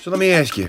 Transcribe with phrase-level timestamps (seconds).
[0.00, 0.66] So let me ask you,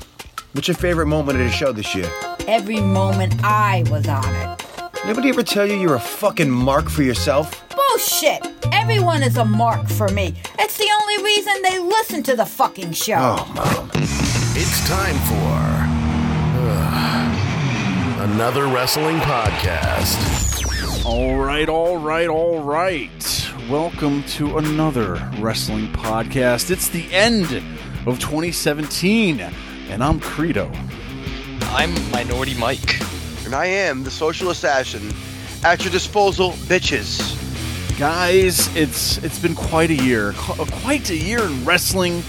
[0.51, 2.11] what's your favorite moment of the show this year?
[2.47, 4.65] Every moment I was on it.
[5.05, 7.63] Nobody ever tell you you're a fucking mark for yourself?
[7.73, 8.45] Bullshit!
[8.73, 10.35] Everyone is a mark for me.
[10.59, 13.15] It's the only reason they listen to the fucking show.
[13.39, 13.89] Oh, Mom.
[13.93, 15.47] It's time for
[16.67, 21.05] uh, another wrestling podcast.
[21.05, 23.49] All right, all right, all right.
[23.69, 26.69] Welcome to another wrestling podcast.
[26.69, 27.63] It's the end
[28.07, 30.71] of 2017, and I'm Credo.
[31.69, 32.99] I'm Minority Mike.
[33.45, 35.11] And I am the social assassin
[35.63, 37.37] at your disposal, bitches.
[37.99, 42.23] Guys, it's it's been quite a year, Qu- uh, quite a year in wrestling,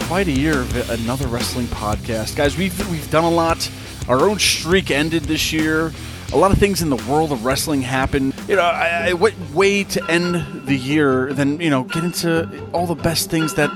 [0.00, 2.36] quite a year of another wrestling podcast.
[2.36, 3.70] Guys, we've we've done a lot.
[4.08, 5.92] Our own streak ended this year.
[6.32, 8.34] A lot of things in the world of wrestling happened.
[8.48, 12.62] You know, I, I, what way to end the year than you know get into
[12.72, 13.70] all the best things that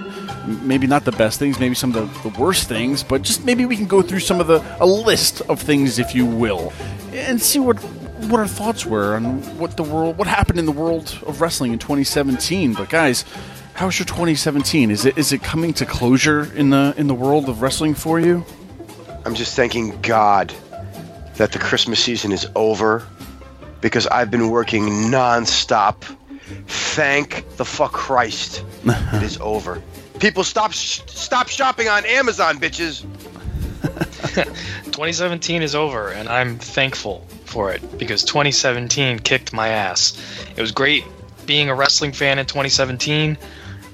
[0.49, 3.67] maybe not the best things, maybe some of the, the worst things, but just maybe
[3.67, 6.73] we can go through some of the a list of things, if you will,
[7.13, 7.79] and see what
[8.29, 11.73] what our thoughts were on what the world, what happened in the world of wrestling
[11.73, 12.75] in 2017.
[12.75, 13.25] But guys,
[13.75, 14.91] how's your 2017?
[14.91, 18.19] Is it is it coming to closure in the in the world of wrestling for
[18.19, 18.45] you?
[19.25, 20.53] I'm just thanking God
[21.37, 23.07] that the Christmas season is over
[23.81, 26.03] because I've been working nonstop.
[26.67, 29.83] Thank the fuck Christ it is over.
[30.21, 33.05] People stop sh- stop shopping on Amazon, bitches.
[34.85, 40.19] 2017 is over, and I'm thankful for it because 2017 kicked my ass.
[40.57, 41.05] It was great
[41.47, 43.39] being a wrestling fan in 2017.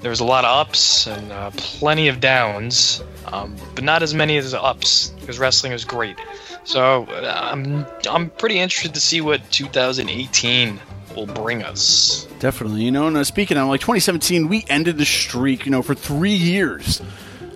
[0.01, 4.13] There was a lot of ups and uh, plenty of downs, um, but not as
[4.13, 6.17] many as the ups because wrestling was great.
[6.63, 10.79] So uh, I'm I'm pretty interested to see what 2018
[11.15, 12.27] will bring us.
[12.39, 13.07] Definitely, you know.
[13.07, 15.65] And uh, speaking of like 2017, we ended the streak.
[15.65, 17.01] You know, for three years,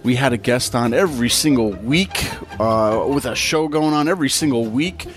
[0.04, 2.30] we had a guest on every single week,
[2.60, 5.08] uh, with a show going on every single week.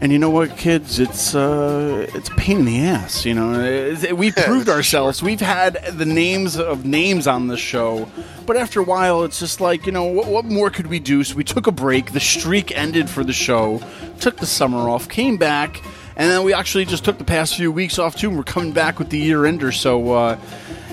[0.00, 1.00] And you know what, kids?
[1.00, 3.24] It's uh, it's a pain in the ass.
[3.24, 5.22] You know, we proved ourselves.
[5.24, 8.08] We've had the names of names on the show,
[8.46, 11.24] but after a while, it's just like you know, what, what more could we do?
[11.24, 12.12] So we took a break.
[12.12, 13.82] The streak ended for the show.
[14.20, 15.08] Took the summer off.
[15.08, 15.82] Came back,
[16.18, 18.28] and then we actually just took the past few weeks off too.
[18.28, 19.72] And we're coming back with the year ender.
[19.72, 20.12] So.
[20.12, 20.38] Uh,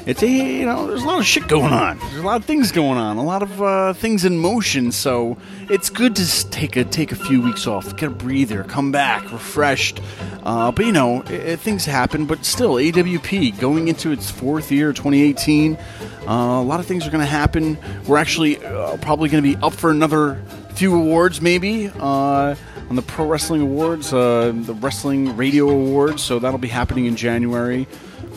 [0.07, 2.45] it's a you know there's a lot of shit going on there's a lot of
[2.45, 5.35] things going on a lot of uh, things in motion so
[5.67, 9.23] it's good to take a take a few weeks off get a breather come back
[9.31, 9.99] refreshed
[10.43, 14.71] uh, but you know i i- things happen but still awp going into its fourth
[14.71, 15.79] year 2018 uh,
[16.27, 17.75] a lot of things are going to happen
[18.05, 20.35] we're actually uh, probably going to be up for another
[20.75, 22.53] few awards maybe uh,
[22.89, 27.15] on the pro wrestling awards uh, the wrestling radio awards so that'll be happening in
[27.15, 27.87] january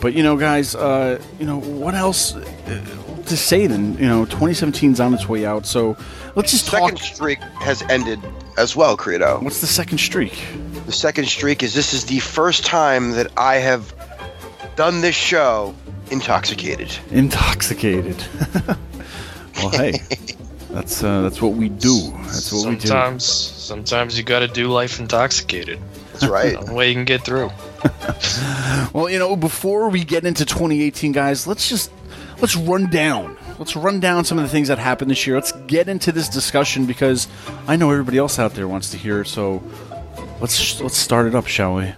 [0.00, 2.84] but you know, guys, uh, you know what else uh,
[3.26, 3.66] to say?
[3.66, 5.96] Then you know, 2017's on its way out, so
[6.36, 6.80] let's just talk.
[6.80, 8.20] Second streak has ended
[8.56, 9.40] as well, Credo.
[9.40, 10.40] What's the second streak?
[10.86, 13.92] The second streak is this is the first time that I have
[14.76, 15.74] done this show
[16.10, 16.96] intoxicated.
[17.10, 18.22] Intoxicated.
[19.56, 20.00] well, hey,
[20.70, 22.10] that's uh, that's what we do.
[22.24, 25.78] That's what sometimes, sometimes you got to do life intoxicated.
[26.12, 26.60] That's right.
[26.60, 27.50] The way you can get through.
[28.92, 31.92] Well, you know, before we get into 2018, guys, let's just
[32.40, 33.36] let's run down.
[33.58, 35.36] Let's run down some of the things that happened this year.
[35.36, 37.28] Let's get into this discussion because
[37.66, 39.24] I know everybody else out there wants to hear.
[39.24, 39.62] So
[40.40, 41.92] let's let's start it up, shall we?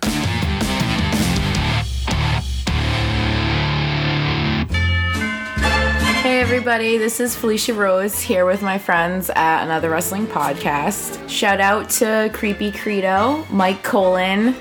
[6.53, 11.29] Everybody, this is Felicia Rose here with my friends at another wrestling podcast.
[11.29, 14.57] Shout out to Creepy Credo, Mike Colin,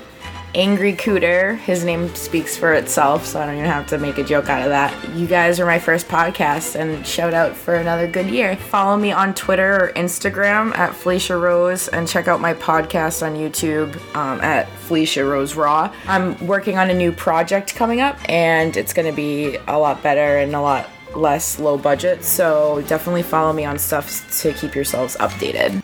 [0.54, 1.58] Angry Cooter.
[1.58, 4.62] His name speaks for itself, so I don't even have to make a joke out
[4.62, 5.16] of that.
[5.16, 8.54] You guys are my first podcast, and shout out for another good year.
[8.54, 13.34] Follow me on Twitter or Instagram at Felicia Rose, and check out my podcast on
[13.34, 15.92] YouTube um, at Felicia Rose Raw.
[16.06, 20.04] I'm working on a new project coming up, and it's going to be a lot
[20.04, 22.24] better and a lot less low budget.
[22.24, 25.80] So definitely follow me on stuff to keep yourselves updated.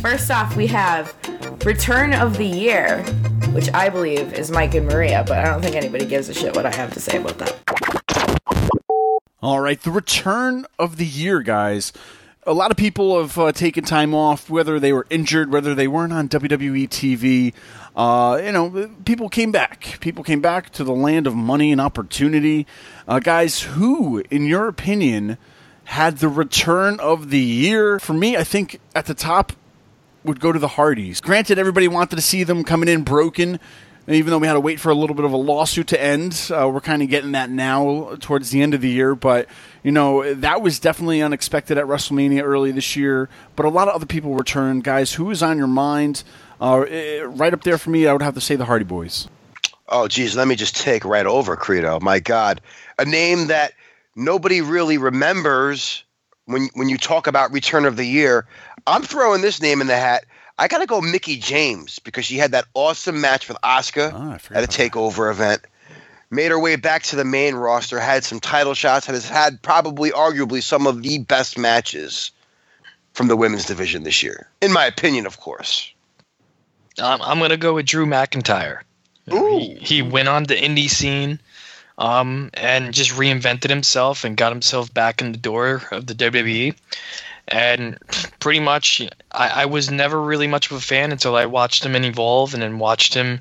[0.00, 1.14] First off, we have
[1.64, 3.04] Return of the Year,
[3.52, 6.56] which I believe is Mike and Maria, but I don't think anybody gives a shit
[6.56, 7.56] what I have to say about that.
[9.40, 11.92] All right, the return of the year, guys.
[12.44, 15.86] A lot of people have uh, taken time off, whether they were injured, whether they
[15.86, 17.54] weren't on WWE TV.
[17.94, 19.98] Uh, you know, people came back.
[20.00, 22.66] People came back to the land of money and opportunity.
[23.06, 25.36] Uh, guys, who, in your opinion,
[25.84, 27.98] had the return of the year?
[27.98, 29.52] For me, I think at the top
[30.24, 31.20] would go to the Hardys.
[31.20, 33.60] Granted, everybody wanted to see them coming in broken.
[34.06, 36.02] And even though we had to wait for a little bit of a lawsuit to
[36.02, 39.14] end, uh, we're kind of getting that now towards the end of the year.
[39.14, 39.48] But
[39.82, 43.28] you know that was definitely unexpected at WrestleMania early this year.
[43.54, 44.84] But a lot of other people returned.
[44.84, 46.24] Guys, who is on your mind?
[46.60, 49.28] Uh, eh, right up there for me, I would have to say the Hardy Boys.
[49.88, 52.00] Oh, geez, let me just take right over Credo.
[52.00, 52.60] My God,
[52.98, 53.72] a name that
[54.16, 56.02] nobody really remembers
[56.46, 58.46] when when you talk about Return of the Year.
[58.86, 60.24] I'm throwing this name in the hat.
[60.62, 64.38] I gotta go Mickie James because she had that awesome match with Asuka Oh, I
[64.38, 64.70] forgot at a about that.
[64.70, 65.62] takeover event.
[66.30, 69.60] Made her way back to the main roster, had some title shots, and has had
[69.60, 72.30] probably, arguably, some of the best matches
[73.12, 75.92] from the women's division this year, in my opinion, of course.
[76.98, 78.80] Um, I'm gonna go with Drew McIntyre.
[79.26, 79.78] You know, He, Ooh.
[79.80, 81.40] he went on the indie scene,
[81.98, 86.74] um, and just reinvented himself and got himself back in the door of the WWE.
[87.48, 87.98] And
[88.40, 89.02] pretty much,
[89.32, 92.54] I, I was never really much of a fan until I watched him in Evolve
[92.54, 93.40] and then watched him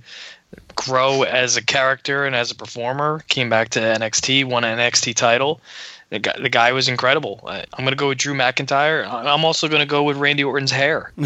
[0.76, 3.24] grow as a character and as a performer.
[3.28, 5.62] Came back to NXT, won an NXT title.
[6.12, 7.40] The guy, the guy was incredible.
[7.48, 9.06] I, I'm going to go with Drew McIntyre.
[9.08, 11.12] I- I'm also going to go with Randy Orton's hair.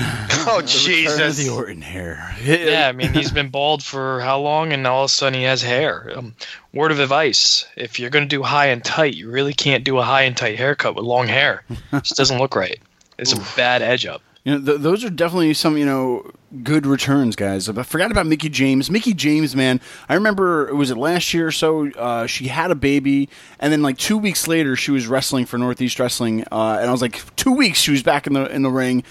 [0.47, 1.37] Oh, Jesus.
[1.37, 2.35] the Orton hair.
[2.43, 5.43] Yeah, I mean, he's been bald for how long, and all of a sudden he
[5.45, 6.11] has hair.
[6.15, 6.35] Um,
[6.71, 9.97] word of advice: if you're going to do high and tight, you really can't do
[9.97, 11.63] a high and tight haircut with long hair.
[11.91, 12.79] It just doesn't look right.
[13.17, 14.21] It's a bad edge up.
[14.45, 16.31] You know, th- those are definitely some you know
[16.63, 17.67] good returns, guys.
[17.67, 18.91] I forgot about Mickie James.
[18.91, 21.89] Mickie James, man, I remember it was it last year or so?
[21.89, 23.27] Uh, she had a baby,
[23.59, 26.91] and then like two weeks later, she was wrestling for Northeast Wrestling, uh, and I
[26.91, 29.03] was like, two weeks she was back in the in the ring.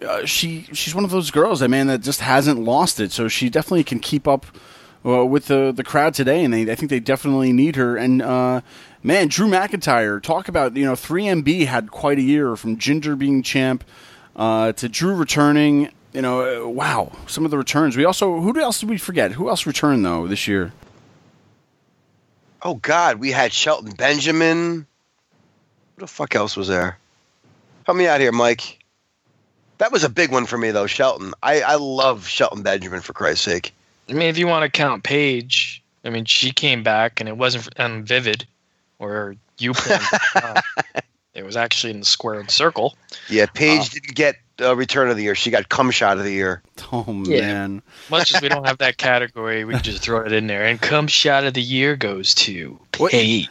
[0.00, 3.26] Uh, she she's one of those girls that man that just hasn't lost it, so
[3.26, 4.46] she definitely can keep up
[5.04, 7.96] uh, with the the crowd today, and they, I think they definitely need her.
[7.96, 8.60] And uh,
[9.02, 13.42] man, Drew McIntyre, talk about you know 3MB had quite a year from Ginger being
[13.42, 13.82] champ
[14.36, 15.90] uh, to Drew returning.
[16.12, 17.96] You know, uh, wow, some of the returns.
[17.96, 19.32] We also who else did we forget?
[19.32, 20.72] Who else returned though this year?
[22.62, 24.86] Oh God, we had Shelton Benjamin.
[25.94, 26.98] What the fuck else was there?
[27.84, 28.82] Help me out here, Mike.
[29.78, 31.34] That was a big one for me though, Shelton.
[31.42, 33.74] I, I love Shelton Benjamin for Christ's sake.
[34.08, 37.36] I mean, if you want to count Paige, I mean, she came back, and it
[37.36, 38.46] wasn't on Vivid
[38.98, 40.60] or YouPorn.
[41.36, 42.96] uh, it was actually in the square and circle.
[43.28, 45.34] Yeah, Paige didn't get uh, Return of the Year.
[45.34, 46.62] She got Cum Shot of the Year.
[46.92, 47.40] Oh Yeah.
[47.40, 50.64] man, Much as we don't have that category, we can just throw it in there.
[50.64, 53.48] And Cum shot of the year goes to Paige.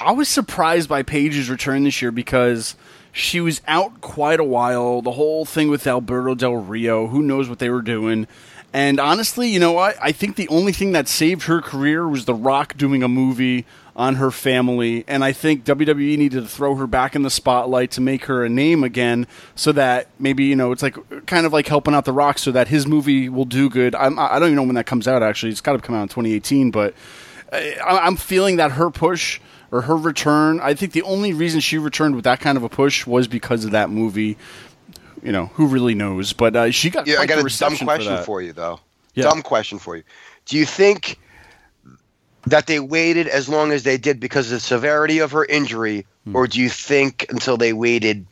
[0.00, 2.74] I was surprised by Paige's return this year because
[3.12, 5.02] she was out quite a while.
[5.02, 8.26] The whole thing with Alberto Del Rio, who knows what they were doing.
[8.72, 9.96] And honestly, you know what?
[10.00, 13.66] I think the only thing that saved her career was The Rock doing a movie
[13.98, 15.04] on her family.
[15.06, 18.44] And I think WWE needed to throw her back in the spotlight to make her
[18.44, 20.96] a name again so that maybe, you know, it's like
[21.26, 23.94] kind of like helping out The Rock so that his movie will do good.
[23.94, 25.50] I'm, I don't even know when that comes out, actually.
[25.50, 26.94] It's got to come out in 2018, but.
[27.52, 29.40] I- I'm feeling that her push
[29.70, 30.60] or her return.
[30.60, 33.64] I think the only reason she returned with that kind of a push was because
[33.64, 34.36] of that movie.
[35.22, 36.34] You know, who really knows?
[36.34, 38.26] But uh, she got Yeah, I got a dumb question that.
[38.26, 38.80] for, you though.
[39.14, 39.24] Yeah.
[39.24, 40.04] Dumb question for you.
[40.44, 41.18] Do you think
[42.46, 46.06] that they waited as long as they did because of the severity of her injury,
[46.24, 46.36] Hmm.
[46.36, 48.26] or do you think until they waited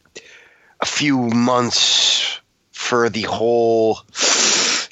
[0.81, 2.39] a few months
[2.73, 3.99] for the whole,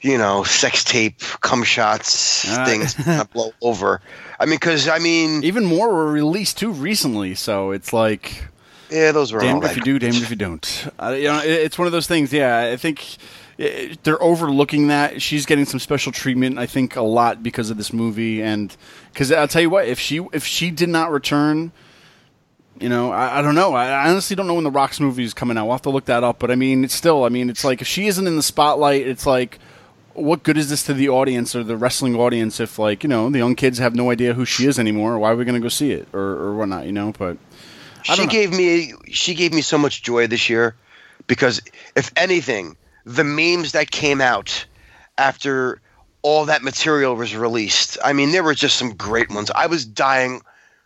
[0.02, 4.00] you know, sex tape, cum shots Uh, thing to blow over?
[4.40, 8.44] I mean, because I mean, Even more were released too recently, so it's like
[8.90, 10.88] yeah, those were all damned if you do, damned if you don't.
[11.00, 12.32] Uh, you know, it, it's one of those things.
[12.32, 13.16] Yeah, I think
[13.58, 15.20] uh, they're overlooking that.
[15.22, 16.58] She's getting some special treatment.
[16.58, 18.76] I think a lot because of this movie, and
[19.14, 21.72] because I'll tell you what, if she if she did not return.
[22.80, 23.72] You know, I, I don't know.
[23.72, 25.66] I, I honestly don't know when the Rocks movie is coming out.
[25.66, 26.40] We'll have to look that up.
[26.40, 27.22] But I mean, it's still.
[27.22, 29.60] I mean, it's like if she isn't in the spotlight, it's like,
[30.14, 33.30] what good is this to the audience or the wrestling audience if, like, you know,
[33.30, 35.20] the young kids have no idea who she is anymore?
[35.20, 36.86] Why are we going to go see it or, or whatnot?
[36.86, 37.38] You know, but
[38.08, 38.28] I she know.
[38.28, 40.74] gave me she gave me so much joy this year
[41.28, 41.62] because
[41.94, 44.66] if anything the memes that came out
[45.16, 45.80] after
[46.24, 47.98] all that material was released.
[48.02, 49.50] I mean there were just some great ones.
[49.54, 50.40] I was dying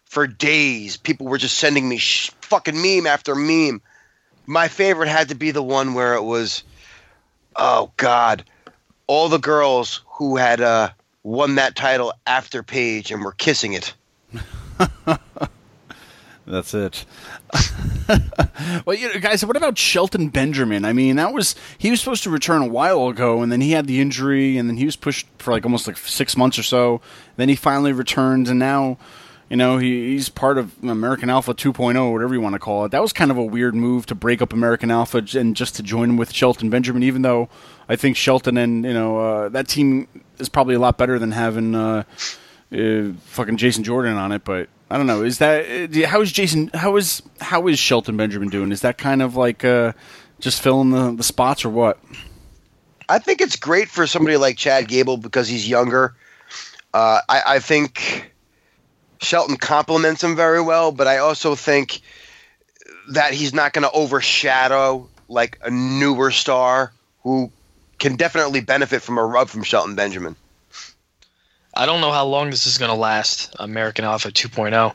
[0.05, 0.97] for days.
[0.97, 3.81] People were just sending me sh- fucking meme after meme.
[4.47, 6.65] My favorite had to be the one where it was
[7.55, 8.45] oh god
[9.07, 10.91] all the girls who had uh
[11.23, 13.95] won that title after Paige and were kissing it
[16.49, 17.05] That's it.
[18.87, 20.87] well, you know, guys, what about Shelton Benjamin?
[20.87, 23.73] I mean, that was he was supposed to return a while ago, and then he
[23.73, 26.63] had the injury, and then he was pushed for like almost like six months or
[26.63, 27.03] so.
[27.37, 28.97] Then he finally returned, and now,
[29.51, 32.91] You know, he, he's part of American Alpha 2.0, whatever you want to call it.
[32.91, 35.83] That was kind of a weird move to break up American Alpha and just to
[35.83, 37.49] join him with Shelton Benjamin, even though
[37.89, 40.07] I think Shelton and, you know, uh, that team
[40.39, 42.05] is probably a lot better than having uh,
[42.73, 44.45] uh, fucking Jason Jordan on it.
[44.45, 45.23] But I don't know.
[45.23, 48.73] Is that, uh, how is Jason, how is, how is Shelton Benjamin doing?
[48.73, 49.93] Is that kind of like uh,
[50.41, 51.99] just filling the, the spots or what?
[53.09, 56.15] I think it's great for somebody like Chad Gable because he's younger.
[56.95, 58.33] Uh, I, I think
[59.21, 62.01] Shelton complements him very well, but I also think
[63.11, 66.93] that he's not going to overshadow like a newer star
[67.23, 67.51] who
[67.99, 70.37] can definitely benefit from a rub from Shelton Benjamin.
[71.79, 74.95] I don't know how long this is going to last, American Alpha 2.0.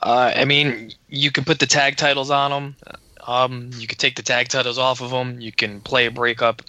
[0.00, 2.76] Uh, I mean, you can put the tag titles on them.
[3.26, 5.40] Um, you can take the tag titles off of them.
[5.40, 6.62] You can play a breakup.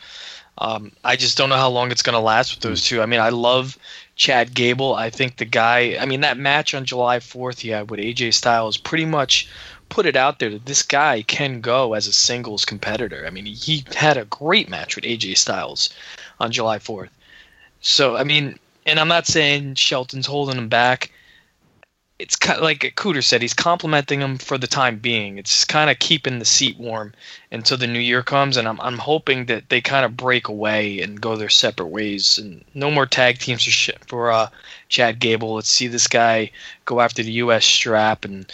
[0.57, 2.99] Um, I just don't know how long it's going to last with those two.
[2.99, 3.77] I mean, I love
[4.15, 4.95] Chad Gable.
[4.95, 8.33] I think the guy, I mean, that match on July 4th he had with AJ
[8.33, 9.47] Styles pretty much
[9.89, 13.23] put it out there that this guy can go as a singles competitor.
[13.27, 15.91] I mean, he had a great match with AJ Styles
[16.39, 17.09] on July 4th.
[17.81, 21.11] So, I mean, and I'm not saying Shelton's holding him back.
[22.17, 25.37] It's kind of like Cooter said, he's complimenting him for the time being.
[25.37, 27.13] It's kind of keeping the seat warm
[27.51, 31.01] until the new year comes, and I'm I'm hoping that they kind of break away
[31.01, 34.49] and go their separate ways, and no more tag teams for sh- for uh,
[34.89, 35.53] Chad Gable.
[35.53, 36.49] Let's see this guy
[36.85, 37.65] go after the U.S.
[37.65, 38.51] strap and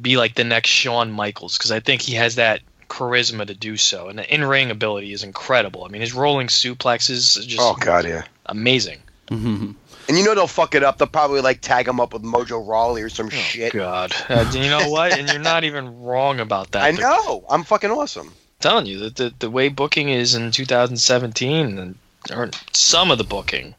[0.00, 3.76] be like the next Shawn Michaels, because I think he has that charisma to do
[3.76, 5.84] so, and the in ring ability is incredible.
[5.84, 8.22] I mean, his rolling suplexes just Oh God, yeah.
[8.46, 9.00] amazing.
[9.28, 10.98] And you know they'll fuck it up.
[10.98, 13.72] They'll probably like tag him up with Mojo Rawley or some shit.
[13.72, 15.18] God, uh, you know what?
[15.18, 16.82] And you're not even wrong about that.
[16.84, 17.44] I The- know.
[17.50, 18.32] I'm fucking awesome.
[18.60, 21.94] telling you that the, the way booking is in 2017 and
[22.34, 23.74] or some of the booking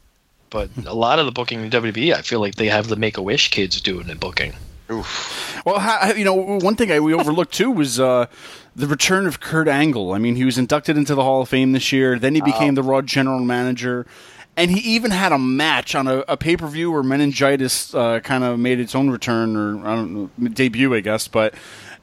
[0.49, 3.17] but a lot of the booking in WWE I feel like they have the Make
[3.17, 4.53] a Wish kids doing the booking
[4.89, 5.61] Oof.
[5.65, 8.27] Well, ha, you know, one thing I, we overlooked too was uh,
[8.73, 10.13] the return of Kurt Angle.
[10.13, 12.17] I mean, he was inducted into the Hall of Fame this year.
[12.17, 14.05] Then he became the Raw general manager,
[14.57, 18.19] and he even had a match on a, a pay per view where Meningitis uh,
[18.19, 21.27] kind of made its own return or I don't know debut, I guess.
[21.27, 21.53] But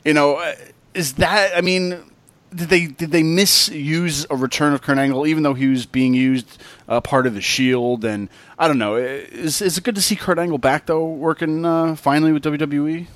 [0.05, 0.55] you know, uh,
[0.95, 1.57] is that?
[1.57, 2.11] I mean.
[2.55, 6.15] Did they did they misuse a return of Kurt Angle, even though he was being
[6.15, 8.05] used uh, part of the Shield?
[8.05, 8.95] And I don't know.
[8.95, 13.09] Is is it good to see Kurt Angle back though, working uh, finally with WWE?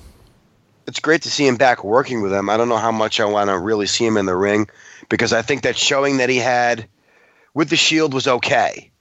[0.87, 2.49] It's great to see him back working with them.
[2.49, 4.67] I don't know how much I want to really see him in the ring
[5.07, 6.89] because I think that showing that he had
[7.53, 8.91] with the Shield was okay.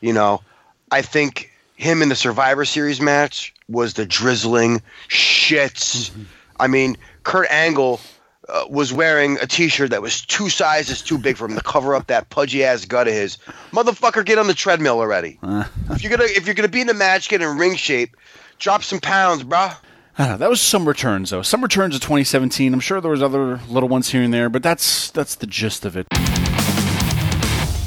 [0.00, 0.42] You know,
[0.90, 6.10] I think him in the Survivor Series match was the drizzling shits.
[6.58, 8.00] I mean, Kurt Angle
[8.48, 11.94] uh, was wearing a T-shirt that was two sizes too big for him to cover
[11.94, 13.38] up that pudgy ass gut of his.
[13.72, 15.38] Motherfucker, get on the treadmill already.
[15.42, 18.16] if you're gonna if you're gonna be in the match, get in ring shape.
[18.58, 19.76] Drop some pounds, bruh.
[20.18, 21.42] Ah, that was some returns though.
[21.42, 22.72] Some returns of 2017.
[22.72, 25.84] I'm sure there was other little ones here and there, but that's that's the gist
[25.84, 26.06] of it.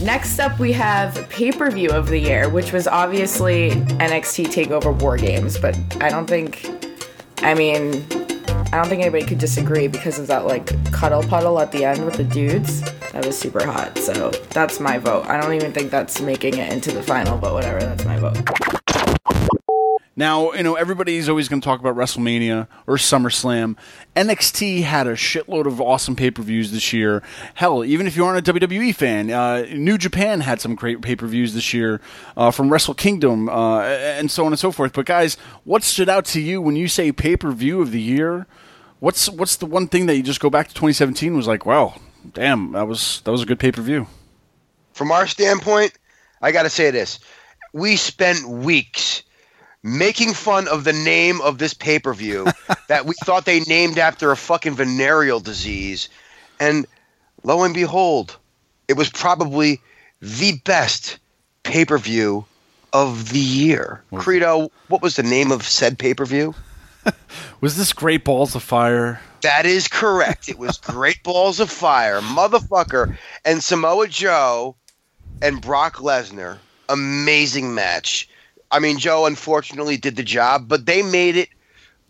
[0.02, 4.98] Next up, we have pay per view of the year, which was obviously NXT Takeover
[5.02, 6.66] War Games, but I don't think,
[7.40, 8.06] I mean,
[8.72, 12.06] I don't think anybody could disagree because of that like cuddle puddle at the end
[12.06, 12.82] with the dudes.
[13.12, 13.98] That was super hot.
[13.98, 15.26] So that's my vote.
[15.26, 17.80] I don't even think that's making it into the final, but whatever.
[17.80, 18.79] That's my vote.
[20.16, 23.78] Now, you know, everybody's always going to talk about WrestleMania or SummerSlam.
[24.18, 27.24] NXT had a shitload of awesome pay per views this year.
[27.54, 31.16] Hell, even if you aren't a WWE fan, uh, New Japan had some great pay
[31.16, 32.02] per views this year
[32.36, 34.92] uh, from Wrestle Kingdom uh, and so on and so forth.
[34.92, 38.02] But, guys, what stood out to you when you say pay per view of the
[38.02, 38.46] year?
[39.00, 41.94] What's what's the one thing that you just go back to 2017 was like, wow,
[42.34, 44.08] damn, that was that was a good pay per view.
[44.92, 45.94] from our standpoint,
[46.42, 47.20] I got to say this.
[47.72, 49.24] We spent weeks
[49.84, 52.48] making fun of the name of this pay per view
[52.88, 56.10] that we thought they named after a fucking venereal disease.
[56.60, 56.86] And
[57.44, 58.38] lo and behold,
[58.88, 59.82] it was probably
[60.22, 61.20] the best
[61.64, 62.46] pay per view
[62.94, 64.04] of the year.
[64.16, 66.56] Credo, what was the name of said pay per view?
[67.62, 69.22] Was this Great Balls of Fire?
[69.42, 70.50] That is correct.
[70.50, 74.76] It was Great Balls of Fire, motherfucker, and Samoa Joe
[75.42, 76.58] and Brock Lesnar.
[76.90, 78.28] Amazing match.
[78.72, 81.50] I mean, Joe unfortunately did the job, but they made it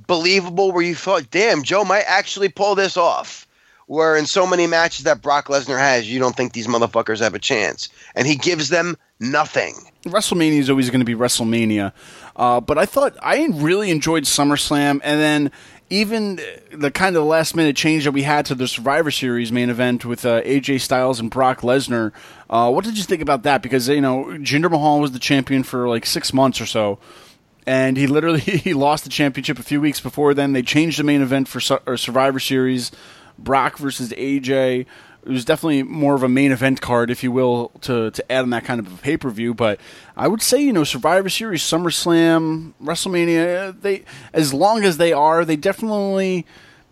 [0.07, 3.45] believable where you thought, damn, Joe might actually pull this off.
[3.87, 7.33] Where in so many matches that Brock Lesnar has, you don't think these motherfuckers have
[7.33, 7.89] a chance.
[8.13, 9.73] And he gives them nothing.
[10.05, 11.91] WrestleMania is always going to be WrestleMania,
[12.35, 15.51] uh, but I thought I really enjoyed SummerSlam, and then
[15.89, 16.39] even
[16.71, 20.05] the kind of last minute change that we had to the Survivor Series main event
[20.05, 22.11] with uh, AJ Styles and Brock Lesnar.
[22.49, 23.61] Uh, what did you think about that?
[23.61, 26.99] Because you know Jinder Mahal was the champion for like six months or so,
[27.65, 30.53] and he literally he lost the championship a few weeks before then.
[30.53, 32.91] They changed the main event for Su- or Survivor Series,
[33.37, 34.85] Brock versus AJ.
[35.25, 38.43] It was definitely more of a main event card, if you will, to to add
[38.43, 39.53] on that kind of a pay per view.
[39.53, 39.79] But
[40.15, 45.13] I would say, you know, Survivor Series, SummerSlam, WrestleMania, eh, they as long as they
[45.13, 46.45] are, they definitely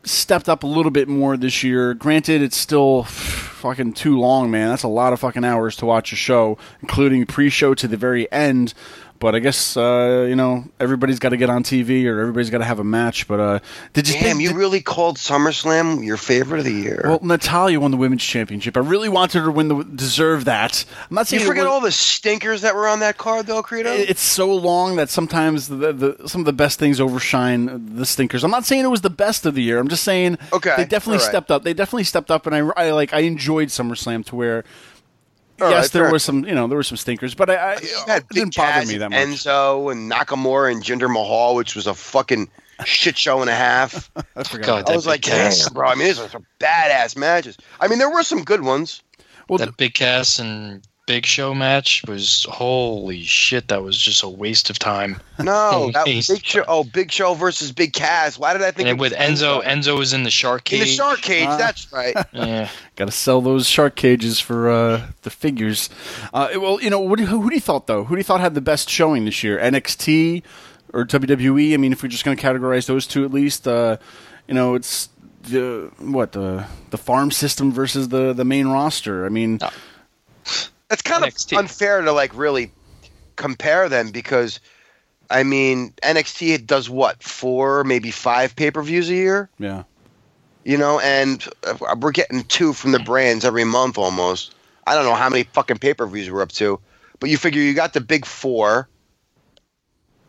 [0.03, 1.93] stepped up a little bit more this year.
[1.93, 4.69] Granted, it's still fucking too long, man.
[4.69, 8.31] That's a lot of fucking hours to watch a show, including pre-show to the very
[8.31, 8.73] end.
[9.19, 12.59] But I guess uh, you know everybody's got to get on TV or everybody's got
[12.59, 13.27] to have a match.
[13.27, 13.59] But uh,
[13.93, 17.01] did you Damn, you really called SummerSlam your favorite of the year.
[17.03, 18.77] well, Natalya won the women's championship.
[18.77, 20.85] I really wanted her to win the deserve that.
[21.09, 23.91] I'm not saying you forget all the stinkers that were on that card, though, Credo.
[23.91, 28.43] it's so long that sometimes the, the some of the best things overshine the stinkers.
[28.43, 29.79] I'm not saying it was the best of the year.
[29.79, 31.27] I'm just saying Okay, they definitely right.
[31.27, 31.63] stepped up.
[31.63, 34.63] They definitely stepped up, and I, I like I enjoyed SummerSlam to where.
[35.59, 36.11] All yes, right, there fair.
[36.11, 38.85] was some, you know, there were some stinkers, but I, I You it didn't bother
[38.85, 39.19] me that much.
[39.19, 42.47] Enzo and Nakamura and Jinder Mahal, which was a fucking
[42.85, 44.11] shit show and a half.
[44.35, 44.85] I forgot.
[44.85, 45.65] God, I was like, Cass.
[45.65, 45.87] damn, bro.
[45.89, 47.57] I mean, these are some badass matches.
[47.79, 49.01] I mean, there were some good ones.
[49.49, 53.69] Well, that Big Cass and Big Show match was holy shit.
[53.69, 55.19] That was just a waste of time.
[55.39, 56.63] No, that was Big Show.
[56.67, 58.37] Oh, Big Show versus Big Cass.
[58.39, 60.79] Why did I think And it with was Enzo, Enzo was in the shark cage.
[60.81, 60.97] in cage.
[60.97, 61.47] the shark cage?
[61.47, 61.57] Ah.
[61.57, 62.15] that's right.
[62.33, 62.69] Yeah.
[62.95, 65.89] Got to sell those shark cages for uh, the figures.
[66.33, 68.03] Uh, well, you know, what who, who do you thought though?
[68.03, 69.57] Who do you thought had the best showing this year?
[69.59, 70.41] NXT
[70.91, 71.73] or WWE?
[71.73, 73.97] I mean, if we're just going to categorize those two at least, uh,
[74.47, 75.09] you know, it's
[75.43, 79.25] the what the the farm system versus the the main roster.
[79.25, 79.59] I mean,
[80.89, 81.53] That's kind NXT.
[81.53, 82.71] of unfair to like really
[83.35, 84.59] compare them because,
[85.29, 89.49] I mean, NXT does what four, maybe five pay per views a year.
[89.59, 89.83] yeah.
[90.63, 94.53] you know, and uh, we're getting two from the brands every month almost.
[94.85, 96.79] I don't know how many fucking pay per views we're up to,
[97.19, 98.87] but you figure you got the big four,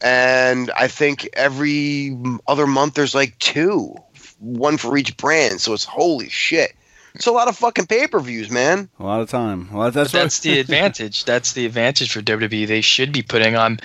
[0.00, 3.94] and I think every other month there's like two,
[4.40, 5.60] one for each brand.
[5.60, 6.72] So it's holy shit.
[7.14, 8.88] It's a lot of fucking pay per views, man.
[8.98, 9.72] A lot of time.
[9.72, 11.24] Well, that's that's the advantage.
[11.24, 12.66] That's the advantage for WWE.
[12.66, 13.80] They should be putting on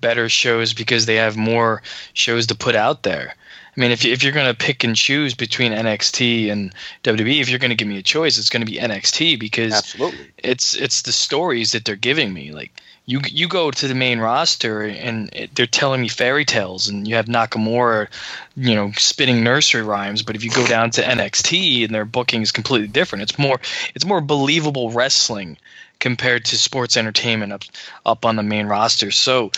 [0.00, 1.82] better shows because they have more
[2.14, 3.34] shows to put out there.
[3.76, 7.40] I mean, if, you, if you're going to pick and choose between NXT and WWE,
[7.40, 10.26] if you're going to give me a choice, it's going to be NXT because Absolutely.
[10.38, 12.50] it's it's the stories that they're giving me.
[12.50, 12.72] Like
[13.08, 17.14] you you go to the main roster and they're telling me fairy tales, and you
[17.14, 18.06] have Nakamura,
[18.54, 20.22] you know, spitting nursery rhymes.
[20.22, 23.60] But if you go down to NXT and their booking is completely different, it's more
[23.94, 25.56] it's more believable wrestling
[26.00, 27.64] compared to sports entertainment up
[28.04, 29.10] up on the main roster.
[29.10, 29.52] So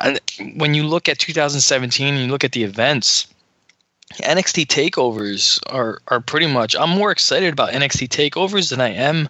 [0.00, 0.18] I,
[0.56, 3.28] when you look at 2017 and you look at the events.
[4.18, 6.76] NXT takeovers are are pretty much.
[6.76, 9.28] I'm more excited about NXT takeovers than I am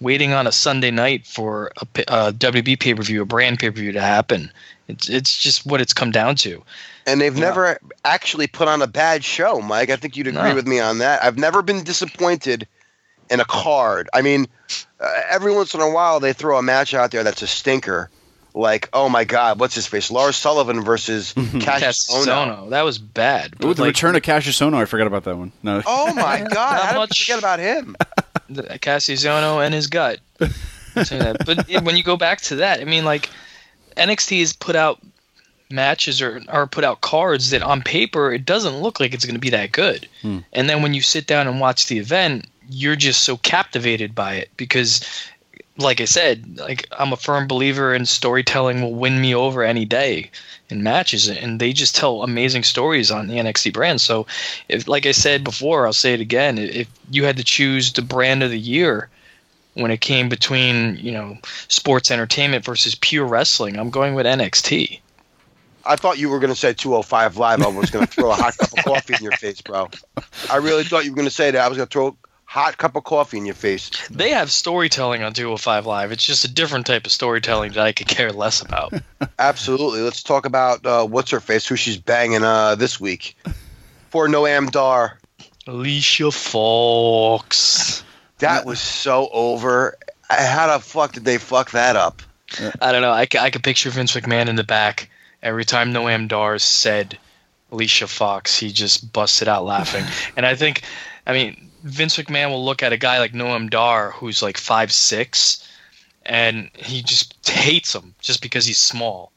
[0.00, 1.72] waiting on a Sunday night for
[2.08, 4.50] a WB pay per view, a brand pay per view to happen.
[4.88, 6.62] It's it's just what it's come down to.
[7.06, 9.90] And they've never actually put on a bad show, Mike.
[9.90, 10.54] I think you'd agree No.
[10.54, 11.22] with me on that.
[11.22, 12.66] I've never been disappointed
[13.30, 14.08] in a card.
[14.12, 14.46] I mean,
[15.00, 18.10] uh, every once in a while they throw a match out there that's a stinker.
[18.56, 20.10] Like, oh my God, what's his face?
[20.10, 21.62] Lars Sullivan versus Cassius Ohno.
[21.62, 23.54] Cassius Ohno, that was bad.
[23.62, 24.76] Ooh, the like, return of Cassius Ohno.
[24.76, 25.52] I forgot about that one.
[25.62, 25.82] No.
[25.84, 27.28] Oh my God, Not how did much.
[27.28, 27.96] you forget about him?
[28.48, 30.20] the- Cassius Ohno and his gut.
[30.40, 31.44] I'll say that.
[31.44, 33.28] But when you go back to that, I mean, like
[33.98, 35.00] NXT has put out
[35.68, 39.34] matches or or put out cards that on paper it doesn't look like it's going
[39.34, 40.38] to be that good, hmm.
[40.54, 44.36] and then when you sit down and watch the event, you're just so captivated by
[44.36, 45.06] it because.
[45.78, 49.84] Like I said, like I'm a firm believer in storytelling will win me over any
[49.84, 50.30] day
[50.70, 54.00] in matches, and they just tell amazing stories on the NXT brand.
[54.00, 54.26] So,
[54.68, 58.02] if like I said before, I'll say it again: if you had to choose the
[58.02, 59.08] brand of the year
[59.74, 61.36] when it came between you know
[61.68, 65.00] sports entertainment versus pure wrestling, I'm going with NXT.
[65.86, 67.62] I thought you were going to say 205 Live.
[67.62, 69.88] I was going to throw a hot cup of coffee in your face, bro.
[70.50, 71.60] I really thought you were going to say that.
[71.60, 72.16] I was going to throw
[72.56, 73.90] hot cup of coffee in your face.
[74.08, 76.10] They have storytelling on 205 Live.
[76.10, 78.94] It's just a different type of storytelling that I could care less about.
[79.38, 80.00] Absolutely.
[80.00, 83.36] Let's talk about uh, what's her face, who she's banging uh, this week.
[84.08, 85.18] For Noam Dar.
[85.66, 88.02] Alicia Fox.
[88.38, 89.98] That was so over.
[90.30, 92.22] How the fuck did they fuck that up?
[92.80, 93.10] I don't know.
[93.10, 95.10] I, I could picture Vince McMahon in the back
[95.42, 97.18] every time Noam Dar said
[97.70, 98.58] Alicia Fox.
[98.58, 100.06] He just busted out laughing.
[100.38, 100.80] and I think,
[101.26, 104.90] I mean, Vince McMahon will look at a guy like Noam Dar who's like five
[104.92, 105.66] six,
[106.24, 109.32] and he just hates him just because he's small.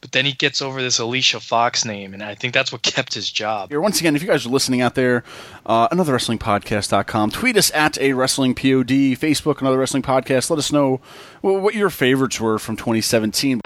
[0.00, 3.14] But then he gets over this Alicia Fox name, and I think that's what kept
[3.14, 3.70] his job.
[3.70, 5.22] Here, once again, if you guys are listening out there,
[5.64, 7.30] uh, anotherwrestlingpodcast.com.
[7.30, 10.50] Tweet us at a wrestling pod, Facebook, another wrestling podcast.
[10.50, 11.00] Let us know
[11.40, 13.60] what your favorites were from 2017.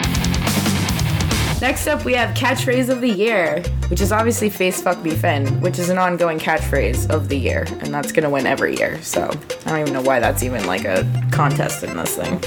[1.59, 5.59] Next up, we have catchphrase of the year, which is obviously "face fuck me Finn,"
[5.59, 9.01] which is an ongoing catchphrase of the year, and that's gonna win every year.
[9.01, 9.23] So
[9.65, 12.43] I don't even know why that's even like a contest in this thing.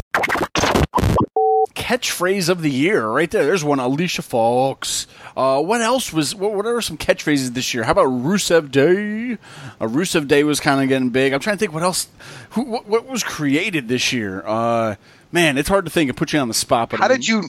[1.74, 3.44] catchphrase of the year right there.
[3.44, 3.80] There's one.
[3.80, 5.08] Alicia Fox.
[5.36, 6.32] Uh, what else was?
[6.36, 7.82] What, what are some catchphrases this year?
[7.82, 9.38] How about Rusev Day?
[9.80, 11.32] Uh, Rusev Day was kind of getting big.
[11.32, 12.06] I'm trying to think what else.
[12.50, 14.46] Who, what, what was created this year?
[14.46, 14.94] Uh,
[15.32, 16.10] man, it's hard to think.
[16.10, 16.90] It puts you on the spot.
[16.90, 17.42] But How I mean, did you?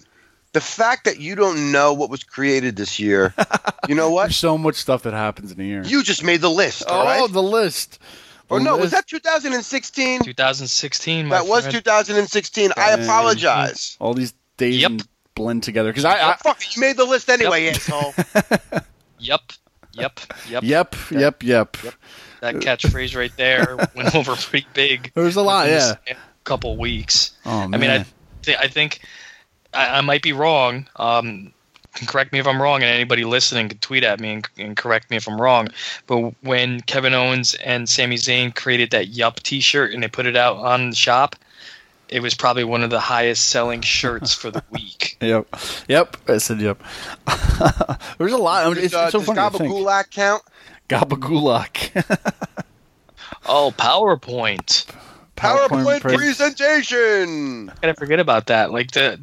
[0.53, 3.33] The fact that you don't know what was created this year,
[3.87, 4.23] you know what?
[4.25, 5.83] There's so much stuff that happens in a year.
[5.83, 7.31] You just made the list, all oh, right?
[7.31, 7.99] the list.
[8.49, 10.21] or The no, was that 2016?
[10.23, 11.27] 2016.
[11.27, 11.75] My That was friend.
[11.77, 12.71] 2016.
[12.75, 13.95] I apologize.
[14.01, 14.91] all these days Yep.
[15.35, 15.89] blend together?
[15.89, 17.75] Because I, I oh, Fuck, it, you made the list anyway, Yep.
[17.75, 18.13] asshole.
[19.19, 19.41] Yep.
[19.93, 20.19] Yep.
[20.49, 20.63] Yep.
[20.63, 21.77] yep, yep, yep.
[22.41, 25.11] That catchphrase right there went over pretty big.
[25.13, 25.95] There was a lot, yeah.
[26.07, 27.31] this Couple weeks.
[27.45, 27.73] Oh man.
[27.73, 28.05] I mean, I,
[28.41, 29.01] th- I think
[29.73, 30.87] I, I might be wrong.
[30.95, 31.53] Um,
[32.07, 35.09] correct me if I'm wrong, and anybody listening can tweet at me and, and correct
[35.09, 35.69] me if I'm wrong.
[36.07, 40.35] But when Kevin Owens and Sami Zayn created that Yup T-shirt and they put it
[40.35, 41.35] out on the shop,
[42.09, 45.17] it was probably one of the highest selling shirts for the week.
[45.21, 45.55] Yep,
[45.87, 46.17] yep.
[46.27, 46.81] I said yep.
[48.17, 48.65] There's a lot.
[48.65, 49.73] I mean, it's, Does, uh, it's so does funny to think.
[49.73, 50.43] Gabagulak count?
[50.89, 52.37] Gabagulak.
[53.45, 54.85] Oh, PowerPoint.
[55.35, 57.69] PowerPoint pre- presentation.
[57.69, 58.71] I gotta forget about that.
[58.71, 59.19] Like the,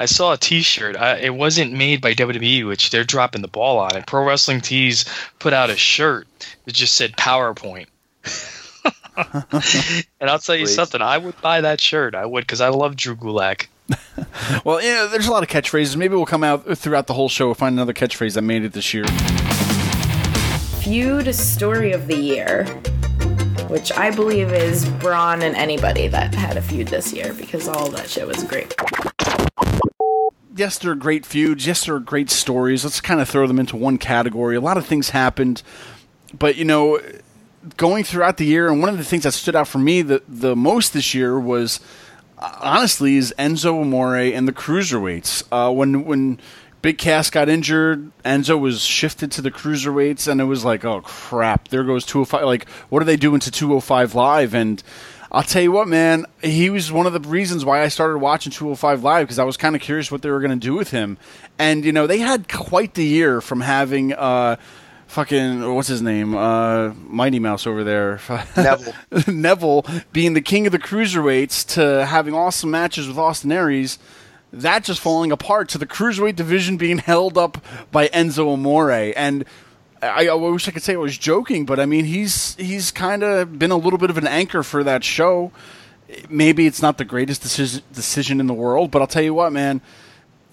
[0.00, 0.96] I saw a T-shirt.
[0.96, 4.06] I, it wasn't made by WWE, which they're dropping the ball on it.
[4.06, 5.04] Pro Wrestling Tees
[5.38, 6.26] put out a shirt
[6.64, 7.86] that just said PowerPoint.
[10.18, 10.74] and I'll tell you Great.
[10.74, 11.02] something.
[11.02, 12.14] I would buy that shirt.
[12.14, 13.66] I would because I love Drew Gulak.
[14.64, 15.96] Well, yeah, there's a lot of catchphrases.
[15.96, 18.72] Maybe we'll come out throughout the whole show and find another catchphrase that made it
[18.72, 19.04] this year.
[20.82, 22.64] Feud story of the year,
[23.68, 27.88] which I believe is Braun and anybody that had a feud this year because all
[27.90, 28.74] that shit was great.
[30.54, 31.66] Yes, there are great feuds.
[31.66, 32.84] Yes, there are great stories.
[32.84, 34.56] Let's kind of throw them into one category.
[34.56, 35.62] A lot of things happened,
[36.36, 37.00] but you know,
[37.76, 40.22] going throughout the year, and one of the things that stood out for me the
[40.28, 41.80] the most this year was
[42.38, 45.44] honestly is Enzo Amore and the cruiserweights.
[45.52, 46.40] Uh, when when
[46.82, 51.02] Big Cass got injured, Enzo was shifted to the cruiserweights, and it was like, oh
[51.02, 52.44] crap, there goes 205.
[52.44, 54.54] Like, what are they doing to 205 Live?
[54.54, 54.82] And
[55.32, 58.50] I'll tell you what, man, he was one of the reasons why I started watching
[58.50, 60.90] 205 Live because I was kind of curious what they were going to do with
[60.90, 61.18] him.
[61.58, 64.12] And you know, they had quite the year from having.
[64.12, 64.56] Uh,
[65.10, 66.36] Fucking what's his name?
[66.36, 68.20] Uh, Mighty Mouse over there.
[68.56, 68.94] Neville.
[69.26, 73.98] Neville being the king of the cruiserweights to having awesome matches with Austin Aries,
[74.52, 77.58] that just falling apart to the cruiserweight division being held up
[77.90, 79.12] by Enzo Amore.
[79.16, 79.44] And
[80.02, 83.22] I, I wish I could say I was joking, but I mean he's he's kind
[83.22, 85.52] of been a little bit of an anchor for that show.
[86.28, 89.52] Maybe it's not the greatest decision decision in the world, but I'll tell you what,
[89.52, 89.80] man.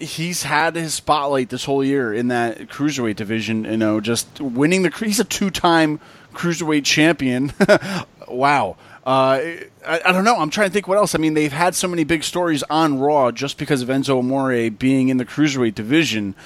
[0.00, 3.64] He's had his spotlight this whole year in that cruiserweight division.
[3.64, 4.90] You know, just winning the.
[4.90, 5.98] He's a two-time
[6.34, 7.52] cruiserweight champion.
[8.28, 8.76] wow.
[9.04, 9.40] Uh,
[9.84, 10.36] I, I don't know.
[10.36, 11.16] I'm trying to think what else.
[11.16, 14.70] I mean, they've had so many big stories on Raw just because of Enzo Amore
[14.70, 16.36] being in the cruiserweight division.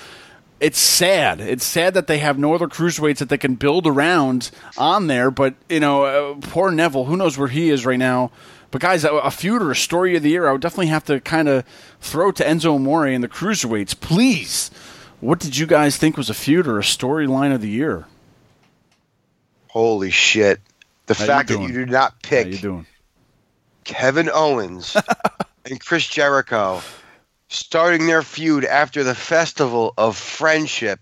[0.62, 1.40] It's sad.
[1.40, 5.32] It's sad that they have no other cruiserweights that they can build around on there.
[5.32, 7.06] But you know, uh, poor Neville.
[7.06, 8.30] Who knows where he is right now?
[8.70, 11.04] But guys, a, a feud or a story of the year, I would definitely have
[11.06, 11.64] to kind of
[12.00, 13.98] throw to Enzo Amore and the cruiserweights.
[13.98, 14.70] Please,
[15.20, 18.06] what did you guys think was a feud or a storyline of the year?
[19.66, 20.60] Holy shit.
[21.06, 22.86] The How you fact that you did not pick you doing?
[23.82, 24.96] Kevin Owens
[25.68, 26.80] and Chris Jericho
[27.52, 31.00] starting their feud after the Festival of Friendship,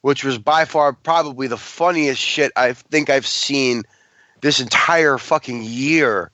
[0.00, 3.84] which was by far probably the funniest shit I think I've seen
[4.40, 6.30] this entire fucking year.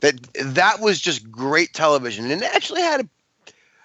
[0.00, 3.02] That that was just great television, and it actually had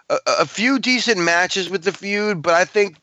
[0.09, 2.95] a, a, a few decent matches with the feud, but I think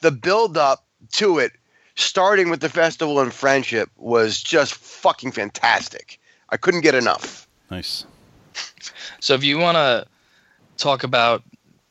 [0.00, 1.52] the build up to it,
[1.96, 6.20] starting with the Festival and Friendship, was just fucking fantastic.
[6.50, 7.48] I couldn't get enough.
[7.68, 8.06] Nice.
[9.18, 10.06] So if you want to
[10.82, 11.42] talk about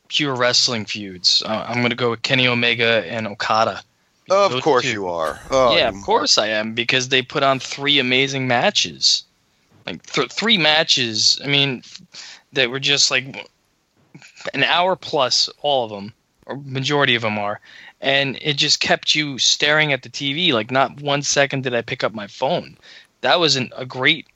[0.08, 3.82] pure wrestling feuds, uh, I'm going to go with Kenny Omega and Okada.
[4.30, 4.92] Of Those course two.
[4.92, 5.40] you are.
[5.50, 9.24] Oh, yeah, you of course I am because they put on three amazing matches,
[9.86, 11.40] like th- three matches.
[11.42, 11.82] I mean,
[12.52, 13.50] that were just like
[14.54, 16.12] an hour plus, all of them,
[16.46, 17.60] or majority of them are,
[18.00, 20.52] and it just kept you staring at the TV.
[20.52, 22.76] Like not one second did I pick up my phone.
[23.22, 24.26] That was an, a great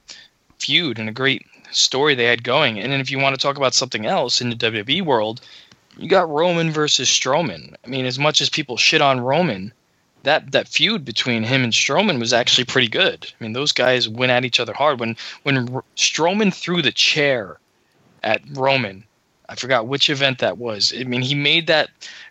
[0.59, 2.79] feud and a great story they had going.
[2.79, 5.41] And then if you want to talk about something else in the WWE world,
[5.97, 7.75] you got Roman versus Strowman.
[7.83, 9.73] I mean, as much as people shit on Roman,
[10.23, 13.25] that that feud between him and Strowman was actually pretty good.
[13.39, 14.99] I mean, those guys went at each other hard.
[14.99, 17.59] When when R- Strowman threw the chair
[18.23, 19.03] at Roman,
[19.49, 20.93] I forgot which event that was.
[20.95, 21.89] I mean, he made that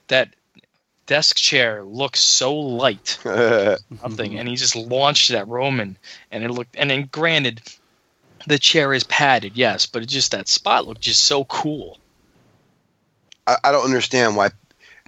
[0.09, 0.35] that
[1.07, 5.97] desk chair look so light, nothing, and he just launched it at Roman,
[6.31, 6.77] and it looked.
[6.77, 7.63] And then, granted,
[8.47, 11.99] the chair is padded, yes, but it just that spot looked just so cool.
[13.47, 14.51] I, I don't understand why.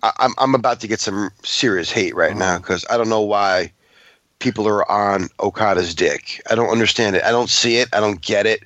[0.03, 2.39] I, I'm I'm about to get some serious hate right Uh-huh.
[2.39, 3.73] now because I don't know why
[4.39, 6.41] people are on Okada's dick.
[6.49, 7.25] I don't understand it.
[7.25, 7.89] I don't see it.
[7.93, 8.63] I don't get it.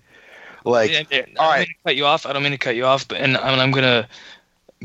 [0.64, 2.26] Like, Yeah, yeah, I don't mean to cut you off.
[2.26, 4.08] I don't mean to cut you off, but and I'm, I'm gonna.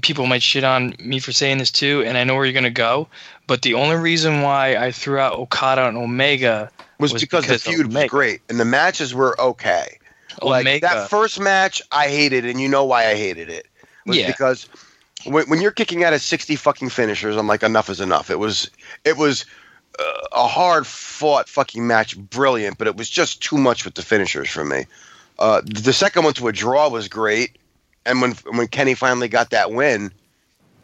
[0.03, 2.69] People might shit on me for saying this too, and I know where you're gonna
[2.69, 3.07] go.
[3.47, 7.63] But the only reason why I threw out Okada and Omega was, was because, because
[7.63, 9.97] the feud was great and the matches were okay.
[10.41, 10.87] Like Omega.
[10.87, 13.67] that first match, I hated, and you know why I hated it.
[14.05, 14.27] Was Yeah.
[14.27, 14.67] because
[15.25, 18.29] when, when you're kicking out of sixty fucking finishers, I'm like, enough is enough.
[18.29, 18.69] It was,
[19.03, 19.45] it was
[19.99, 24.03] uh, a hard fought fucking match, brilliant, but it was just too much with the
[24.03, 24.85] finishers for me.
[25.39, 27.57] Uh, the second one to a draw was great,
[28.05, 30.11] and when when Kenny finally got that win,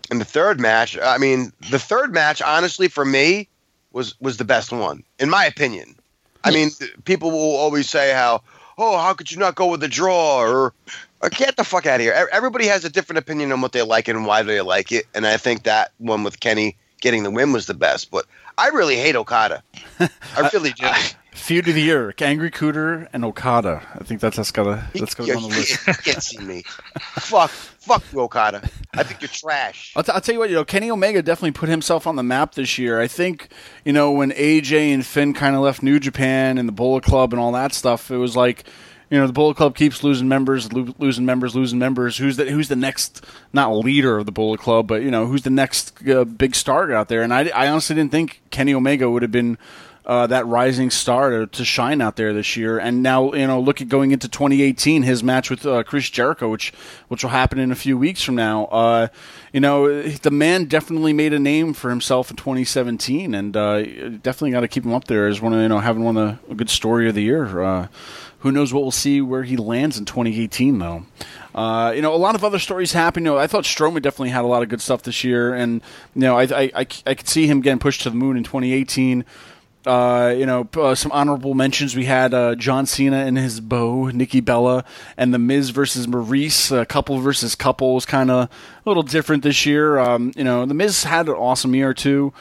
[0.10, 3.48] and the third match, I mean, the third match, honestly, for me,
[3.92, 5.96] was was the best one, in my opinion.
[6.44, 6.72] I mean,
[7.06, 8.42] people will always say how,
[8.78, 10.74] oh, how could you not go with the draw or,
[11.22, 12.30] or get the fuck out of here.
[12.32, 15.26] Everybody has a different opinion on what they like and why they like it, and
[15.26, 18.12] I think that one with Kenny getting the win was the best.
[18.12, 18.26] But
[18.58, 19.64] I really hate Okada.
[20.00, 20.88] I really do.
[21.34, 23.82] Feud of the year: Angry Cooter and Okada.
[23.96, 25.88] I think that's that's gotta that's gotta on the list.
[25.88, 26.64] you can't see me.
[27.16, 28.70] fuck, fuck you, Okada.
[28.94, 29.92] I think you're trash.
[29.96, 32.24] I'll, t- I'll tell you what, you know, Kenny Omega definitely put himself on the
[32.24, 33.02] map this year.
[33.02, 33.50] I think,
[33.84, 37.34] you know, when AJ and Finn kind of left New Japan and the Bullet Club
[37.34, 38.64] and all that stuff, it was like,
[39.10, 42.18] you know, the Bullet Club keeps losing members, lo- losing members, losing members.
[42.18, 45.42] Who's the who's the next not leader of the Bullet Club, but you know, who's
[45.42, 47.22] the next uh, big star out there?
[47.22, 49.58] And I, I honestly didn't think Kenny Omega would have been
[50.06, 52.78] uh, that rising star to, to shine out there this year.
[52.78, 56.50] And now, you know, look at going into 2018, his match with uh, Chris Jericho,
[56.50, 56.74] which
[57.08, 58.66] which will happen in a few weeks from now.
[58.66, 59.08] Uh,
[59.52, 64.52] you know, the man definitely made a name for himself in 2017, and uh, definitely
[64.52, 66.52] got to keep him up there as one of you know having one of the
[66.52, 67.62] a good story of the year.
[67.62, 67.88] Uh,
[68.40, 71.06] who knows what we'll see where he lands in 2018 though.
[71.56, 73.24] Uh, you know, a lot of other stories happen.
[73.24, 75.82] You know, I thought Strowman definitely had a lot of good stuff this year, and
[76.14, 78.44] you know, I I, I, I could see him getting pushed to the moon in
[78.44, 79.24] 2018.
[79.86, 81.96] Uh, you know, uh, some honorable mentions.
[81.96, 84.86] We had uh, John Cena and his beau, Nikki Bella,
[85.18, 86.88] and The Miz versus Maryse.
[86.88, 90.00] Couple versus couple was kind of a little different this year.
[90.00, 92.34] Um, you know, The Miz had an awesome year too.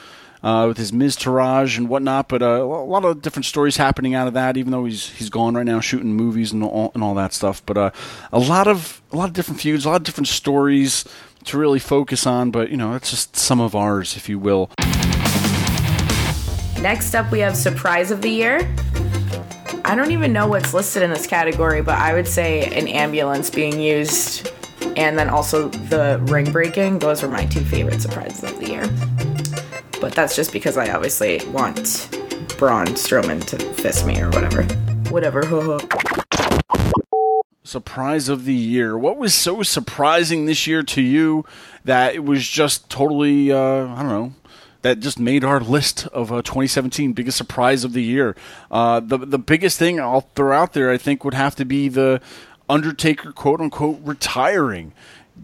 [0.42, 4.26] Uh, with his Miztourage and whatnot, but uh, a lot of different stories happening out
[4.26, 4.56] of that.
[4.56, 7.64] Even though he's he's gone right now, shooting movies and all and all that stuff.
[7.64, 7.90] But uh,
[8.32, 11.04] a lot of a lot of different feuds, a lot of different stories
[11.44, 12.50] to really focus on.
[12.50, 14.68] But you know, that's just some of ours, if you will.
[16.82, 18.68] Next up, we have Surprise of the Year.
[19.84, 23.50] I don't even know what's listed in this category, but I would say an ambulance
[23.50, 24.50] being used
[24.96, 26.98] and then also the ring breaking.
[26.98, 28.82] Those were my two favorite surprises of the year.
[30.00, 31.76] But that's just because I obviously want
[32.58, 34.64] Braun Strowman to fist me or whatever.
[35.08, 35.78] Whatever.
[37.62, 38.98] surprise of the year.
[38.98, 41.44] What was so surprising this year to you
[41.84, 44.32] that it was just totally, uh, I don't know,
[44.82, 48.36] that just made our list of uh, 2017 biggest surprise of the year?
[48.70, 51.88] Uh, the the biggest thing I'll throw out there, I think, would have to be
[51.88, 52.20] the
[52.68, 54.92] Undertaker, quote unquote, retiring.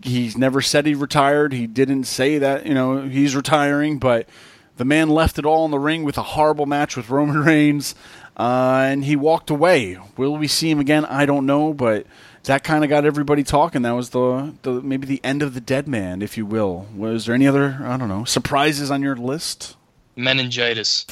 [0.02, 1.52] He's never said he retired.
[1.52, 4.28] He didn't say that, you know, he's retiring, but
[4.76, 7.94] the man left it all in the ring with a horrible match with Roman Reigns,
[8.36, 9.98] uh, and he walked away.
[10.16, 11.04] Will we see him again?
[11.04, 12.06] I don't know, but
[12.48, 13.82] that kind of got everybody talking.
[13.82, 16.86] That was the, the maybe the end of the dead man, if you will.
[16.94, 19.76] Was there any other I don't know surprises on your list?
[20.18, 21.06] meningitis.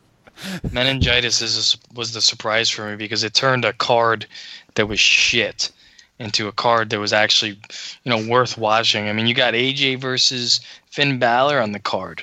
[0.72, 4.26] meningitis is a was the surprise for me because it turned a card
[4.74, 5.70] that was shit
[6.18, 7.58] into a card that was actually,
[8.04, 9.08] you know, worth watching.
[9.08, 12.22] I mean, you got AJ versus Finn Balor on the card.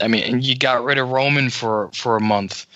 [0.00, 2.66] I mean, and you got rid of Roman for for a month.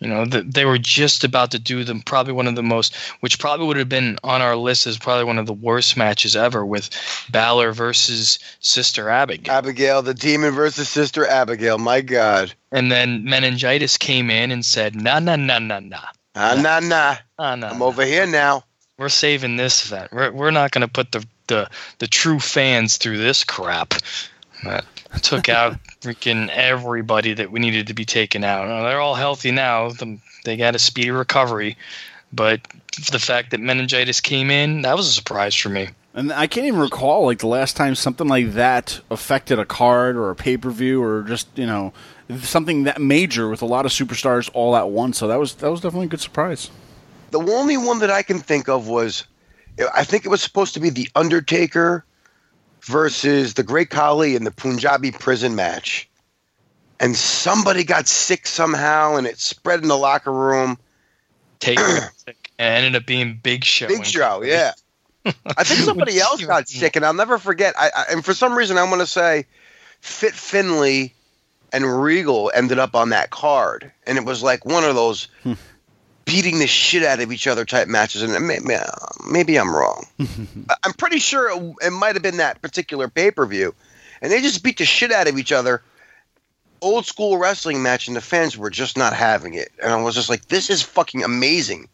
[0.00, 2.00] You know, th they were just about to do them.
[2.02, 5.24] Probably one of the most, which probably would have been on our list as probably
[5.24, 6.88] one of the worst matches ever with
[7.30, 9.52] Balor versus Sister Abigail.
[9.52, 11.78] Abigail, the demon versus Sister Abigail.
[11.78, 12.54] My God.
[12.70, 15.98] And then meningitis came in and said, "Nah, nah, nah, nah, nah,
[16.36, 17.16] Ah, nah, nah.
[17.38, 17.70] nah, nah.
[17.70, 18.62] I'm over here now.
[18.98, 20.12] We're saving this event.
[20.12, 23.94] We're we're not going to put the the the true fans through this crap."
[24.64, 24.84] That
[25.22, 28.68] took out freaking everybody that we needed to be taken out.
[28.68, 29.90] Now, they're all healthy now.
[30.44, 31.76] They got a speedy recovery,
[32.32, 32.60] but
[33.10, 35.88] the fact that meningitis came in, that was a surprise for me.
[36.14, 40.16] And I can't even recall like the last time something like that affected a card
[40.16, 41.92] or a pay per view or just you know
[42.40, 45.18] something that major with a lot of superstars all at once.
[45.18, 46.70] So that was that was definitely a good surprise.
[47.30, 49.24] The only one that I can think of was
[49.94, 52.04] I think it was supposed to be the Undertaker
[52.82, 56.08] versus the Great Khali in the Punjabi prison match,
[57.00, 60.78] and somebody got sick somehow, and it spread in the locker room.
[61.60, 63.88] Taker sick, and ended up being Big Show.
[63.88, 64.72] Big Show, yeah.
[65.24, 67.74] I think somebody else got sick, and I'll never forget.
[67.78, 69.46] I, I and for some reason I want to say,
[70.00, 71.12] Fit Finlay
[71.72, 75.54] and Regal ended up on that card, and it was like one of those hmm.
[76.28, 78.22] Beating the shit out of each other type matches.
[78.22, 78.76] And maybe,
[79.28, 80.06] maybe I'm wrong.
[80.84, 83.74] I'm pretty sure it, it might have been that particular pay per view,
[84.20, 85.82] and they just beat the shit out of each other.
[86.80, 90.14] Old school wrestling match, and the fans were just not having it, and I was
[90.14, 91.88] just like, "This is fucking amazing."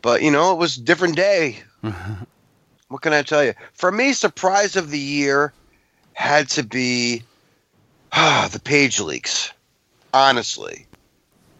[0.00, 1.58] But you know, it was a different day.
[2.88, 3.54] what can I tell you?
[3.74, 5.52] For me, surprise of the year
[6.14, 7.24] had to be
[8.12, 9.52] ah, the Paige leaks.
[10.12, 10.86] Honestly,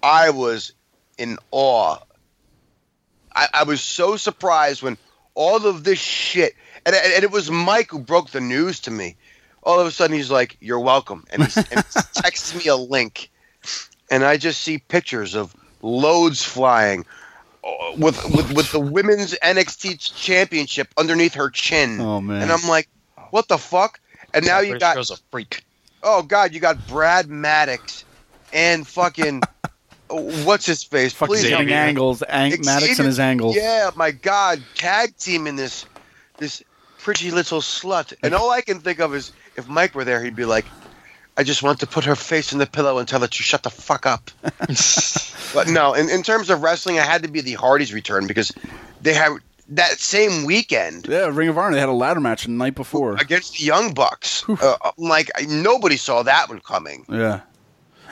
[0.03, 0.73] I was
[1.21, 1.99] in awe.
[3.35, 4.97] I, I was so surprised when
[5.35, 6.55] all of this shit,
[6.85, 9.17] and, and it was Mike who broke the news to me.
[9.63, 11.63] All of a sudden, he's like, "You're welcome," and he,
[12.15, 13.31] texts me a link,
[14.11, 17.05] and I just see pictures of loads flying
[17.63, 22.01] uh, with with with the women's NXT championship underneath her chin.
[22.01, 22.43] Oh, man.
[22.43, 22.89] And I'm like,
[23.31, 24.01] what the fuck?
[24.33, 25.63] And now you got Show's a freak.
[26.03, 28.05] oh god, you got Brad Maddox
[28.53, 29.43] and fucking
[30.11, 31.13] what's his face?
[31.13, 31.73] Fucking Please me.
[31.73, 33.57] angles, ang- Maddox and his angles.
[33.57, 35.87] Yeah, my god, tag team in this
[36.39, 36.63] this
[36.99, 38.13] pretty little slut.
[38.23, 40.65] And all I can think of is if Mike were there, he'd be like,
[41.37, 43.63] I just want to put her face in the pillow and tell her to shut
[43.63, 44.31] the fuck up.
[45.55, 48.53] but no, in, in terms of wrestling, I had to be the Hardys return because
[49.01, 49.33] they had
[49.71, 51.75] that same weekend Yeah, Ring of Honor.
[51.75, 53.15] They had a ladder match the night before.
[53.17, 54.45] against the Young Bucks.
[54.49, 57.07] Uh, like nobody saw that one coming.
[57.09, 57.41] Yeah.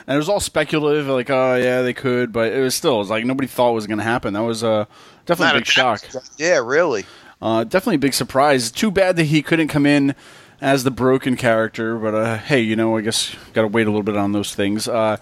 [0.09, 2.97] And it was all speculative, like, oh yeah, they could, but it was still, it
[2.97, 4.33] was like nobody thought it was going to happen.
[4.33, 4.85] That was uh,
[5.27, 6.01] definitely a big shock.
[6.35, 7.05] Yeah, really.
[7.39, 8.71] Uh, definitely a big surprise.
[8.71, 10.15] Too bad that he couldn't come in
[10.61, 13.91] as the broken character, but uh, hey, you know, I guess got to wait a
[13.91, 14.87] little bit on those things.
[14.87, 15.17] Uh,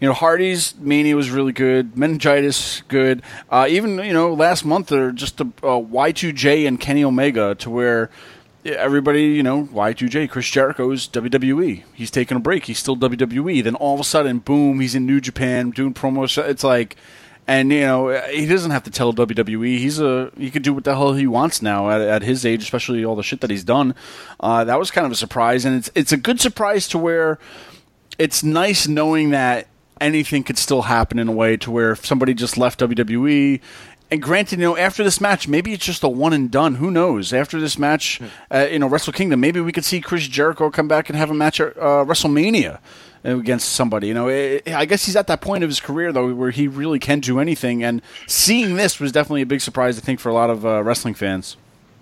[0.00, 1.96] you know, Hardy's Mania was really good.
[1.96, 3.22] Meningitis, good.
[3.48, 7.70] Uh, even you know, last month they're just a, uh, Y2J and Kenny Omega to
[7.70, 8.10] where
[8.64, 11.82] everybody, you know, Y2J, Chris Jericho's WWE.
[11.94, 12.66] He's taking a break.
[12.66, 13.62] He's still WWE.
[13.62, 16.42] Then all of a sudden, boom, he's in New Japan doing promos.
[16.42, 16.96] It's like,
[17.46, 19.78] and you know, he doesn't have to tell WWE.
[19.78, 22.62] He's a he could do what the hell he wants now at, at his age,
[22.62, 23.94] especially all the shit that he's done.
[24.38, 27.38] Uh, that was kind of a surprise, and it's it's a good surprise to where
[28.18, 29.66] it's nice knowing that
[30.00, 33.60] anything could still happen in a way to where if somebody just left WWE.
[34.12, 36.74] And granted, you know, after this match, maybe it's just a one and done.
[36.74, 37.32] Who knows?
[37.32, 38.20] After this match,
[38.50, 41.30] uh, you know, Wrestle Kingdom, maybe we could see Chris Jericho come back and have
[41.30, 42.78] a match at uh, WrestleMania
[43.24, 44.08] against somebody.
[44.08, 46.68] You know, it, I guess he's at that point of his career though where he
[46.68, 47.82] really can do anything.
[47.82, 50.82] And seeing this was definitely a big surprise, I think, for a lot of uh,
[50.82, 51.56] wrestling fans.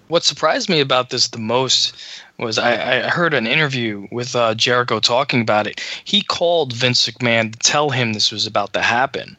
[0.09, 1.95] What surprised me about this the most
[2.41, 5.79] was I, I heard an interview with uh, Jericho talking about it.
[6.03, 9.37] He called Vince McMahon to tell him this was about to happen.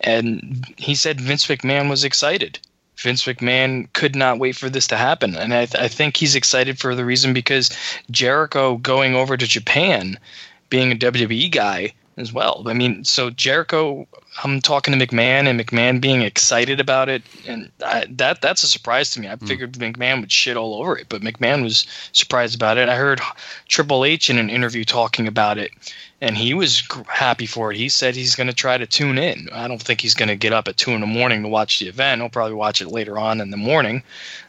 [0.00, 2.58] And he said Vince McMahon was excited.
[2.96, 5.36] Vince McMahon could not wait for this to happen.
[5.36, 7.70] And I, I think he's excited for the reason because
[8.10, 10.18] Jericho going over to Japan,
[10.68, 12.62] being a WWE guy as well.
[12.66, 14.06] I mean, so Jericho,
[14.44, 18.68] I'm talking to McMahon and McMahon being excited about it, and I, that that's a
[18.68, 19.28] surprise to me.
[19.28, 19.46] I hmm.
[19.46, 22.88] figured McMahon would shit all over it, but McMahon was surprised about it.
[22.88, 23.20] I heard
[23.68, 25.72] Triple H in an interview talking about it,
[26.20, 27.78] and he was happy for it.
[27.78, 29.48] He said he's going to try to tune in.
[29.52, 31.78] I don't think he's going to get up at two in the morning to watch
[31.78, 32.20] the event.
[32.20, 34.02] He'll probably watch it later on in the morning,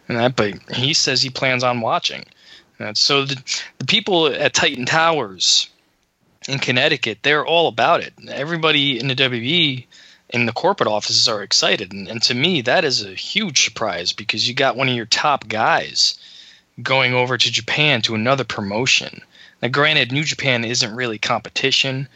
[0.07, 0.35] and that.
[0.35, 2.25] But he says he plans on watching.
[2.79, 3.41] And so the,
[3.77, 5.69] the people at Titan Towers
[6.47, 8.13] in Connecticut, they're all about it.
[8.27, 9.85] Everybody in the WB
[10.31, 11.93] in the corporate offices are excited.
[11.93, 15.05] And, and to me, that is a huge surprise because you got one of your
[15.05, 16.17] top guys
[16.81, 19.21] going over to Japan to another promotion.
[19.61, 22.07] Now, granted, New Japan isn't really competition,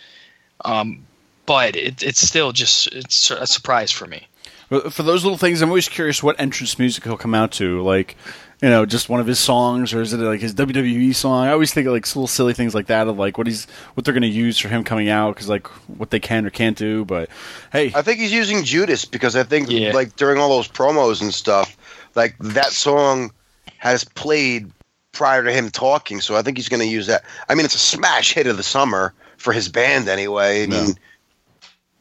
[0.63, 1.05] um,
[1.45, 4.27] but it, it's still just it's a surprise for me.
[4.69, 7.83] For those little things, I'm always curious what entrance music he'll come out to.
[7.83, 8.17] Like,
[8.63, 11.45] you know, just one of his songs, or is it like his WWE song?
[11.45, 14.05] I always think of like little silly things like that of like what he's what
[14.05, 16.75] they're going to use for him coming out because like what they can or can't
[16.75, 17.05] do.
[17.05, 17.29] But
[17.71, 19.91] hey, I think he's using Judas because I think Yeah.
[19.91, 21.77] like during all those promos and stuff,
[22.15, 23.31] like that song
[23.77, 24.71] has played
[25.15, 26.21] prior to him talking.
[26.21, 27.23] So I think he's going to use that.
[27.49, 30.63] I mean, it's a smash hit of the summer for his band anyway.
[30.63, 30.95] I mean,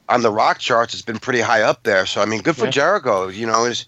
[0.09, 2.05] on the rock charts, it's been pretty high up there.
[2.05, 2.70] So I mean, good for Yeah.
[2.72, 3.28] Jericho.
[3.28, 3.86] You know, he's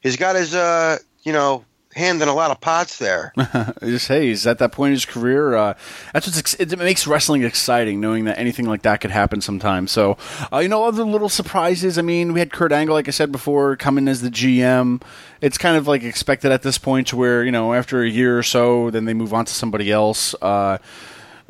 [0.00, 1.64] he's got his uh, you know,
[1.98, 3.32] hand in a lot of pots there.
[3.80, 5.54] just hey, he's at that point in his career.
[5.54, 5.74] Uh,
[6.12, 9.86] that's what's ex- it makes wrestling exciting, knowing that anything like that could happen sometime.
[9.86, 10.16] So,
[10.52, 11.98] uh, you know, other little surprises.
[11.98, 15.02] I mean, we had Kurt Angle, like I said before, coming as the GM.
[15.40, 18.42] It's kind of like expected at this point, where you know after a year or
[18.42, 20.34] so, then they move on to somebody else.
[20.40, 20.78] Uh,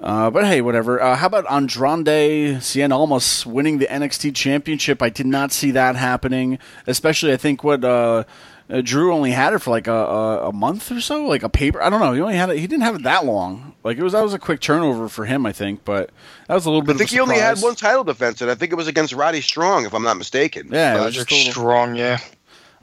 [0.00, 1.02] uh, but hey, whatever.
[1.02, 5.02] Uh, how about Andrade Cien Almas winning the NXT Championship?
[5.02, 6.58] I did not see that happening.
[6.86, 8.24] Especially, I think what uh,
[8.70, 11.48] uh, Drew only had it for like a, a, a month or so, like a
[11.48, 11.82] paper.
[11.82, 12.12] I don't know.
[12.12, 12.58] He only had it.
[12.58, 13.74] He didn't have it that long.
[13.82, 15.84] Like it was that was a quick turnover for him, I think.
[15.84, 16.10] But
[16.46, 16.96] that was a little bit.
[16.96, 19.14] I think a he only had one title defense, and I think it was against
[19.14, 20.68] Roddy Strong, if I'm not mistaken.
[20.70, 22.18] Yeah, it was just little, Strong, yeah.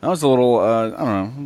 [0.02, 0.98] That was a little, uh, I don't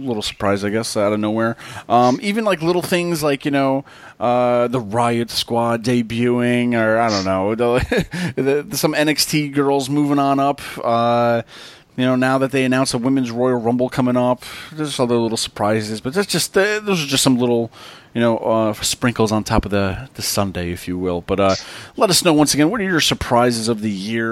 [0.01, 1.55] know, a little surprise, I guess, out of nowhere.
[1.87, 3.85] Um, even like little things like you know,
[4.19, 10.19] uh, the Riot Squad debuting, or I don't know, the, the, some NXT girls moving
[10.19, 10.61] on up.
[10.83, 11.43] Uh,
[11.99, 15.37] you know, now that they announced a women's Royal Rumble coming up, there's other little
[15.37, 17.71] surprises, but that's just uh, those are just some little,
[18.13, 21.19] you know, uh, sprinkles on top of the the sundae, if you will.
[21.21, 21.55] But uh,
[21.97, 24.31] let us know once again, what are your surprises of the year?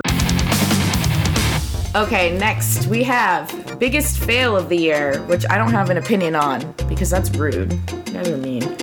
[1.93, 6.36] Okay, next we have biggest fail of the year, which I don't have an opinion
[6.36, 7.74] on because that's rude.
[7.74, 8.78] You guys are mean.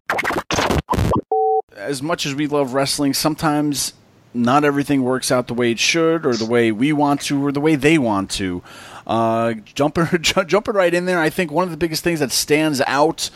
[1.76, 3.94] as much as we love wrestling, sometimes
[4.34, 7.52] not everything works out the way it should, or the way we want to, or
[7.52, 8.62] the way they want to.
[9.06, 12.82] Uh, jumping, jumping right in there, I think one of the biggest things that stands
[12.86, 13.30] out,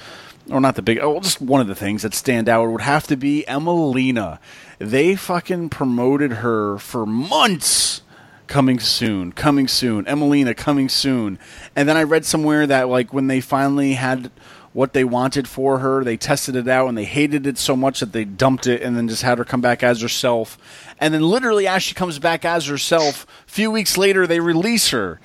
[0.51, 3.07] or not the big, oh, just one of the things that stand out would have
[3.07, 4.38] to be Emmalina.
[4.78, 8.03] They fucking promoted her for months
[8.49, 11.38] coming soon, coming soon, Emmalina coming soon.
[11.76, 14.30] And then I read somewhere that like when they finally had
[14.78, 17.98] what they wanted for her, they tested it out and they hated it so much
[17.98, 20.56] that they dumped it and then just had her come back as herself.
[21.00, 24.90] And then literally as she comes back as herself, a few weeks later they release
[24.90, 25.18] her.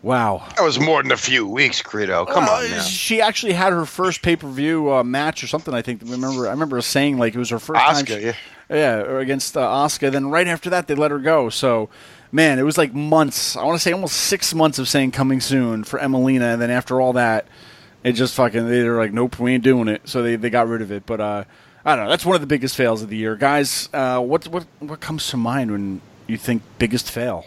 [0.00, 0.42] Wow.
[0.56, 2.24] That was more than a few weeks, Credo.
[2.24, 2.80] Come Uh, on now.
[2.80, 5.74] She actually had her first pay per view uh, match or something.
[5.74, 6.00] I think.
[6.06, 8.06] Remember, I remember saying like it was her first time.
[8.06, 8.32] She- yeah.
[8.70, 10.10] yeah, or against uh, Asuka.
[10.10, 11.50] Then right after that, they let her go.
[11.50, 11.88] So,
[12.32, 13.54] man, it was like months.
[13.54, 16.70] I want to say almost six months of saying coming soon for Emmalina, and then
[16.70, 17.46] after all that,
[18.04, 20.08] it just fucking they were like, nope, we ain't doing it.
[20.08, 21.06] So they, they got rid of it.
[21.06, 21.44] But uh,
[21.84, 22.10] I don't know.
[22.10, 23.88] That's one of the biggest fails of the year, guys.
[23.92, 27.44] Uh, what what what comes to mind when you think biggest fail?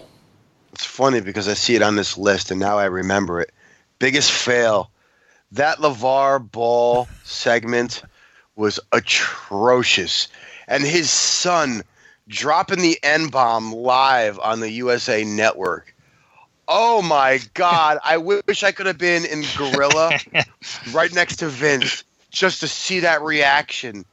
[0.73, 3.51] It's funny because I see it on this list and now I remember it.
[3.99, 4.91] Biggest fail.
[5.53, 8.03] That LeVar Ball segment
[8.55, 10.27] was atrocious.
[10.67, 11.83] And his son
[12.27, 15.94] dropping the N bomb live on the USA network.
[16.67, 17.99] Oh my God.
[18.03, 20.19] I wish I could have been in Gorilla
[20.91, 24.05] right next to Vince just to see that reaction.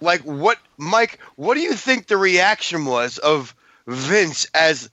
[0.00, 3.54] Like, what, Mike, what do you think the reaction was of
[3.86, 4.90] Vince as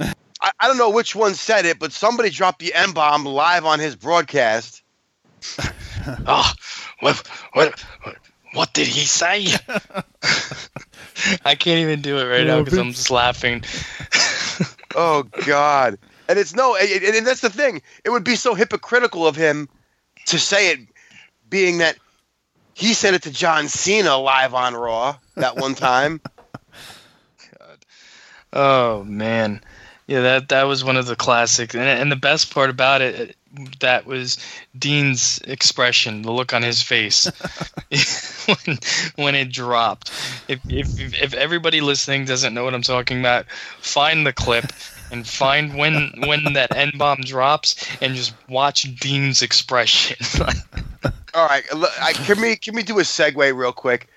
[0.00, 3.64] I, I don't know which one said it, but somebody dropped the M bomb live
[3.64, 4.82] on his broadcast.
[6.26, 6.50] Oh,
[7.00, 7.18] what,
[7.52, 8.16] what, what,
[8.54, 9.48] what did he say?
[11.44, 13.62] I can't even do it right now because I'm just laughing.
[14.94, 15.98] Oh God!
[16.30, 17.82] And it's no, and, that's the thing.
[18.04, 19.68] It would be so hypocritical of him
[20.26, 20.78] to say it,
[21.48, 21.96] being that
[22.72, 26.20] he said it to John Cena live on Raw that one time.
[27.58, 27.78] God.
[28.52, 29.60] Oh man,
[30.08, 33.36] yeah that that was one of the classics, and, and the best part about it
[33.78, 34.38] that was
[34.76, 37.30] Dean's expression, the look on his face
[38.46, 38.78] when
[39.16, 40.10] when it dropped.
[40.48, 43.46] If if if everybody listening doesn't know what I'm talking about,
[43.80, 44.72] find the clip
[45.10, 50.16] and find when when that N bomb drops and just watch Dean's expression.
[51.34, 54.08] All right, l- I, can we can we do a segue real quick?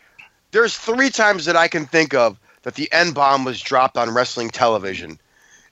[0.51, 4.13] There's three times that I can think of that the N bomb was dropped on
[4.13, 5.19] wrestling television.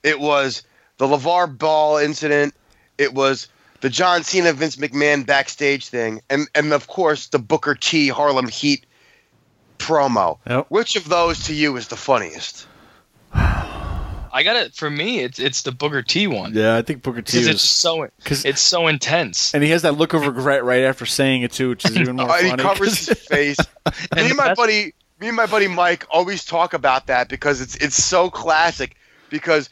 [0.02, 0.62] It was
[0.98, 2.54] the LeVar Ball incident.
[2.98, 3.48] It was
[3.80, 8.48] the John Cena Vince McMahon backstage thing, and and of course the Booker T Harlem
[8.48, 8.86] Heat
[9.78, 10.38] promo.
[10.48, 10.66] Yep.
[10.68, 12.66] Which of those to you is the funniest?
[14.32, 15.20] I got it for me.
[15.20, 18.08] It's it's the Booker T one Yeah, I think Booker T because is it's so
[18.24, 19.52] 'cause- it's so intense.
[19.54, 22.16] and he has that look of regret right after saying it too, which is even
[22.16, 22.62] more Oh, and funny.
[22.62, 23.58] he covers his face.
[23.58, 27.28] me the and my best- buddy, me and my buddy Mike always talk about that
[27.28, 28.96] because it's it's so classic.
[29.30, 29.70] Because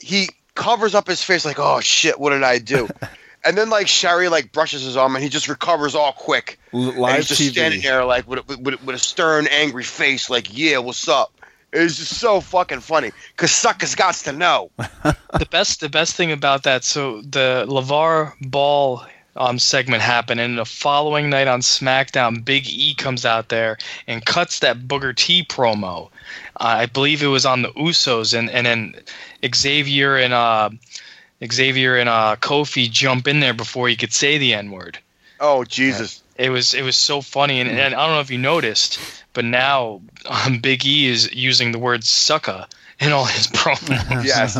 [0.00, 2.88] he covers up his face like, "Oh shit, what did I do?"
[3.44, 6.58] and then like Sherri like brushes his arm and he just recovers all quick.
[6.72, 7.50] L- and live he's just TV.
[7.52, 11.32] standing there like with, with, with, with a stern, angry face, like, "Yeah, what's up?"
[11.76, 14.70] It's just so fucking funny because suckers got to know.
[14.78, 19.04] the best the best thing about that so the Lavar Ball
[19.36, 24.24] um, segment happened and the following night on SmackDown Big E comes out there and
[24.24, 26.06] cuts that Booger T promo.
[26.58, 28.94] Uh, I believe it was on the Usos and and then
[29.54, 30.70] Xavier and uh
[31.44, 34.98] Xavier and uh Kofi jump in there before he could say the N word.
[35.38, 36.22] Oh Jesus!
[36.36, 38.98] It was it was so funny, and, and I don't know if you noticed,
[39.36, 42.66] but now um, Big E is using the word "sucker"
[42.98, 44.24] in all his promos.
[44.24, 44.58] Yes.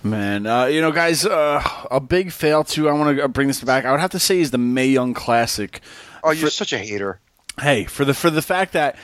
[0.02, 2.88] Man, uh, you know, guys, uh, a big fail too.
[2.88, 3.84] I want to bring this back.
[3.84, 5.82] I would have to say is the Mae Young Classic.
[6.24, 7.20] Oh, you're such a hater.
[7.60, 8.96] Hey, for the for the fact that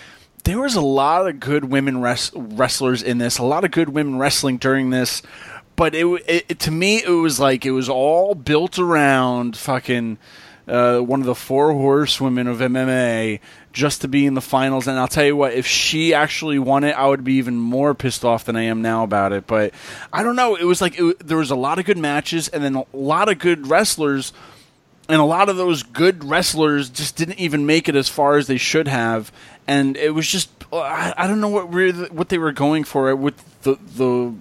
[0.44, 3.90] there was a lot of good women res- wrestlers in this, a lot of good
[3.90, 5.20] women wrestling during this,
[5.76, 10.16] but it, it, it to me it was like it was all built around fucking
[10.66, 13.40] uh, one of the four horsewomen of MMA
[13.72, 14.86] just to be in the finals.
[14.86, 17.94] And I'll tell you what, if she actually won it, I would be even more
[17.94, 19.46] pissed off than I am now about it.
[19.46, 19.72] But
[20.12, 20.56] I don't know.
[20.56, 23.28] It was like it, there was a lot of good matches and then a lot
[23.28, 24.32] of good wrestlers.
[25.08, 28.46] And a lot of those good wrestlers just didn't even make it as far as
[28.46, 29.32] they should have,
[29.66, 33.16] and it was just I, I don't know what re- what they were going for
[33.16, 34.32] with the the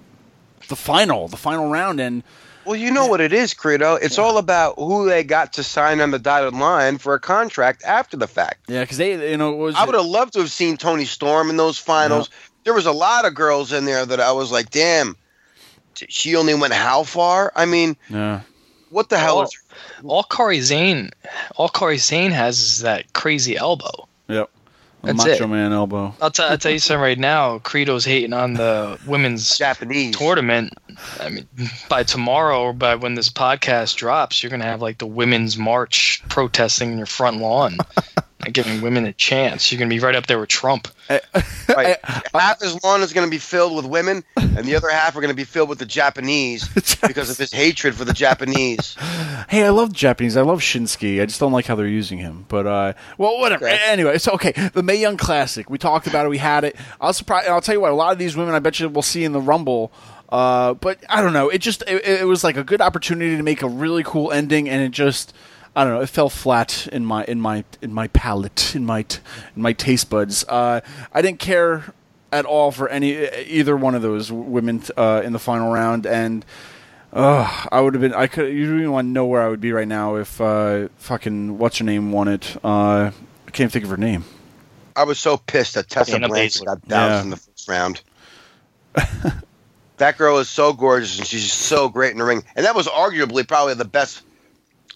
[0.68, 2.22] the final the final round, and
[2.70, 3.96] Well, you know what it is, Credo.
[3.96, 7.82] It's all about who they got to sign on the dotted line for a contract
[7.82, 8.70] after the fact.
[8.70, 11.04] yeah, because they you know it was I would have loved to have seen Toni
[11.04, 12.30] Storm in those finals.
[12.62, 15.16] There was a lot of girls in there that I was like, damn,
[15.96, 17.52] she only went how far?
[17.56, 18.42] I mean, yeah.
[18.90, 19.58] what the hell all, is
[20.04, 21.10] all Kairi Sane,
[21.56, 24.06] all Kairi Sane has is that crazy elbow.
[25.02, 25.14] Yep.
[25.14, 25.48] A That's macho it.
[25.48, 26.14] man elbow.
[26.20, 27.58] I'll, t- I'll tell you something right now.
[27.60, 30.16] Credo's hating on the women's Japanese?
[30.16, 30.74] tournament.
[31.20, 31.48] I mean,
[31.88, 36.22] by tomorrow or by when this podcast drops, you're gonna have like the women's march
[36.28, 37.78] protesting in your front lawn,
[38.44, 39.70] and giving women a chance.
[39.70, 40.88] You're gonna be right up there with Trump.
[41.68, 41.98] Right.
[42.34, 45.20] half his lawn is going to be filled with women, and the other half are
[45.20, 46.66] going to be filled with the Japanese
[47.06, 48.96] because of his hatred for the Japanese.
[49.48, 50.36] Hey, I love Japanese.
[50.36, 51.20] I love Shinsuke.
[51.20, 52.44] I just don't like how they're using him.
[52.46, 53.66] But uh, well, whatever.
[53.66, 53.80] Okay.
[53.86, 55.68] Anyway, so okay, the Mae Young Classic.
[55.68, 56.28] We talked about it.
[56.28, 56.76] We had it.
[57.00, 57.48] I'll surprise.
[57.48, 57.90] I'll tell you what.
[57.90, 59.90] A lot of these women, I bet you, we'll see in the Rumble.
[60.28, 61.48] Uh, but I don't know.
[61.48, 64.68] It just it, it was like a good opportunity to make a really cool ending,
[64.68, 65.32] and it just
[65.76, 66.00] I don't know.
[66.00, 69.20] It fell flat in my in my in my palate in my t-
[69.54, 70.44] in my taste buds.
[70.48, 70.80] Uh,
[71.12, 71.92] I didn't care
[72.32, 76.44] at all for any either one of those women uh, in the final round, and.
[77.12, 78.14] Uh, I would have been.
[78.14, 78.52] I could.
[78.54, 81.58] You don't even want to know where I would be right now if uh, fucking
[81.58, 82.56] what's her name won it.
[82.62, 83.10] Uh,
[83.48, 84.22] I can't think of her name.
[84.94, 87.22] I was so pissed that Tessa Dana Blanchard got doused Yeah.
[87.22, 88.00] in the first round.
[89.96, 92.44] that girl is so gorgeous and she's so great in the ring.
[92.56, 94.22] And that was arguably probably the best,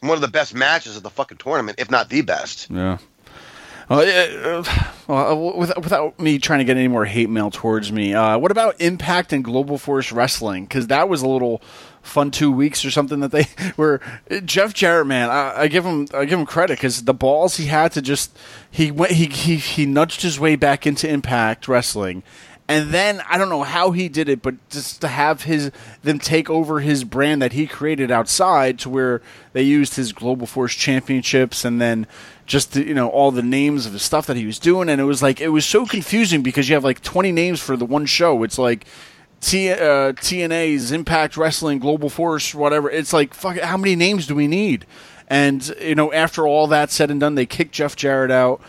[0.08, 2.70] one of the best matches of the fucking tournament, if not the best.
[2.70, 2.98] Yeah.
[3.88, 4.64] Well, uh,
[5.06, 8.50] well, without, without me trying to get any more hate mail towards me, uh, what
[8.50, 10.64] about Impact and Global Force Wrestling?
[10.64, 11.60] Because that was a little
[12.00, 13.46] fun two weeks or something that they
[13.76, 14.00] were.
[14.44, 17.66] Jeff Jarrett, man, I, I give him I give him credit because the balls he
[17.66, 18.36] had to just
[18.70, 22.22] he went he, he he nudged his way back into Impact Wrestling.
[22.66, 25.70] And then I don't know how he did it, but just to have his
[26.02, 29.20] them take over his brand that he created outside to where
[29.52, 32.06] they used his Global Force Championships and then
[32.46, 34.98] just the, you know all the names of the stuff that he was doing, and
[34.98, 37.84] it was like it was so confusing because you have like twenty names for the
[37.84, 38.42] one show.
[38.42, 38.86] It's like
[39.42, 42.90] T, uh, TNA's Impact Wrestling, Global Force, whatever.
[42.90, 43.58] It's like fuck.
[43.58, 44.86] How many names do we need?
[45.28, 48.62] And you know, after all that said and done, they kicked Jeff Jarrett out.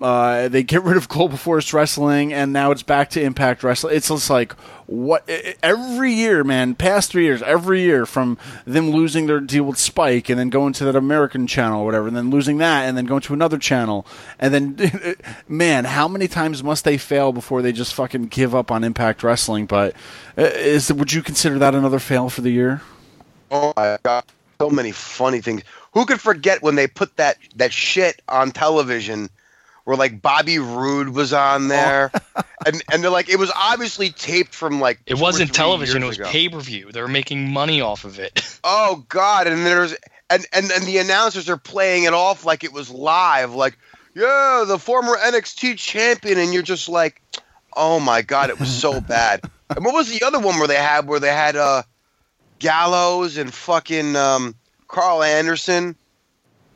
[0.00, 3.96] Uh, they get rid of Global Force Wrestling, and now it's back to Impact Wrestling.
[3.96, 4.52] It's just like
[4.86, 5.28] what
[5.60, 6.76] every year, man.
[6.76, 10.72] Past three years, every year from them losing their deal with Spike, and then going
[10.74, 13.58] to that American channel or whatever, and then losing that, and then going to another
[13.58, 14.06] channel,
[14.38, 15.16] and then
[15.48, 19.24] man, how many times must they fail before they just fucking give up on Impact
[19.24, 19.66] Wrestling?
[19.66, 19.94] But
[20.36, 22.82] uh, is would you consider that another fail for the year?
[23.50, 24.22] Oh my god,
[24.60, 25.62] so many funny things.
[25.94, 29.28] Who could forget when they put that that shit on television,
[29.88, 32.12] where like Bobby Roode was on there,
[32.66, 36.06] and and they're like it was obviously taped from like It wasn't three television; it
[36.06, 36.28] was ago.
[36.28, 36.92] pay per view.
[36.92, 38.44] They were making money off of it.
[38.64, 39.46] Oh God!
[39.46, 39.94] And there's
[40.28, 43.78] and, and and the announcers are playing it off like it was live, like
[44.14, 47.22] yeah, the former NXT champion, and you're just like,
[47.74, 49.40] oh my God, it was so bad.
[49.74, 51.82] and what was the other one where they had where they had uh
[52.58, 54.54] Gallows and fucking um,
[54.86, 55.96] Karl Anderson,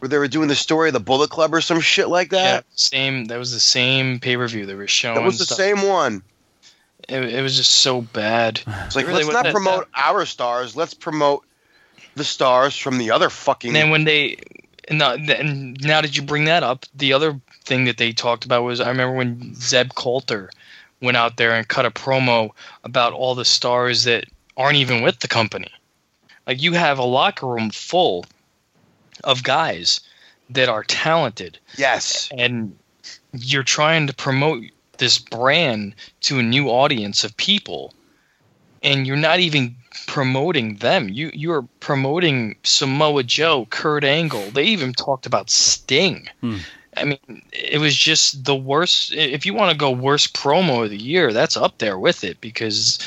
[0.02, 2.42] where they were doing the story of the Bullet Club or some shit like that.
[2.44, 2.64] yeah, that.
[2.74, 3.26] same.
[3.26, 4.66] That was the same pay per view.
[4.66, 5.14] They were showing.
[5.14, 5.58] that was the stuff.
[5.58, 6.24] same one.
[7.08, 8.60] It, it was just so bad.
[8.86, 10.74] It's like Really, let's what not that- promote our stars.
[10.74, 11.44] Let's promote
[12.16, 13.68] the stars from the other fucking.
[13.68, 14.38] And then when they,
[14.88, 18.44] and now, and now that you bring that up, the other thing that they talked
[18.44, 20.50] about was I remember when Zeb Colter
[21.00, 22.50] went out there and cut a promo
[22.82, 24.24] about all the stars that
[24.56, 25.70] aren't even with the company.
[26.44, 28.26] Like you have a locker room full
[29.24, 30.00] of guys
[30.50, 32.28] that are talented yes.
[32.36, 32.76] and
[33.32, 34.64] you're trying to promote
[34.98, 37.94] this brand to a new audience of people
[38.82, 41.08] and you're not even promoting them.
[41.08, 44.50] You you are promoting Samoa Joe, Kurt Angle.
[44.50, 46.28] They even talked about Sting.
[46.40, 46.58] Hmm.
[46.96, 49.12] I mean, it was just the worst.
[49.14, 52.40] If you want to go worst promo of the year, that's up there with it
[52.40, 52.98] because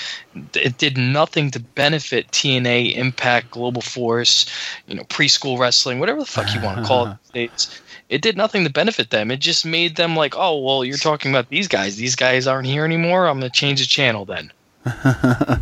[0.54, 4.48] it did nothing to benefit TNA, Impact, Global Force,
[4.88, 7.82] you know, preschool wrestling, whatever the fuck you want to call it.
[8.08, 9.32] It did nothing to benefit them.
[9.32, 11.96] It just made them like, oh, well, you're talking about these guys.
[11.96, 13.28] These guys aren't here anymore.
[13.28, 14.52] I'm going to change the channel then.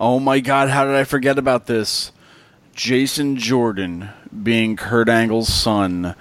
[0.00, 0.70] Oh my God!
[0.70, 2.12] How did I forget about this?
[2.74, 4.10] Jason Jordan
[4.42, 6.14] being Kurt Angle's son.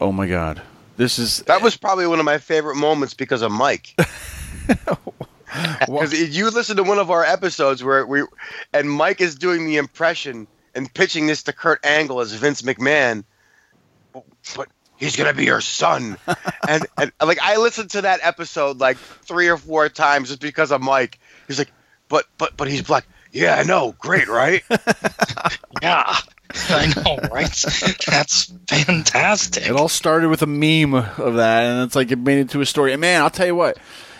[0.00, 0.62] Oh my God!
[0.96, 3.94] This is That was probably one of my favorite moments because of Mike.
[5.86, 8.22] Because you listen to one of our episodes where we,
[8.72, 13.22] and Mike is doing the impression and pitching this to Kurt Angle as Vince McMahon,
[14.56, 16.16] but he's gonna be your son,
[16.68, 20.72] and and like I listened to that episode like three or four times just because
[20.72, 21.20] of Mike.
[21.46, 21.72] He's like,
[22.08, 23.06] but but but he's black.
[23.30, 23.94] Yeah, I know.
[23.98, 24.64] Great, right?
[25.82, 26.16] Yeah,
[26.68, 27.50] I know, right?
[28.06, 29.66] That's fantastic.
[29.66, 32.60] It all started with a meme of that, and it's like it made it into
[32.60, 32.92] a story.
[32.92, 33.78] And man, I'll tell you what,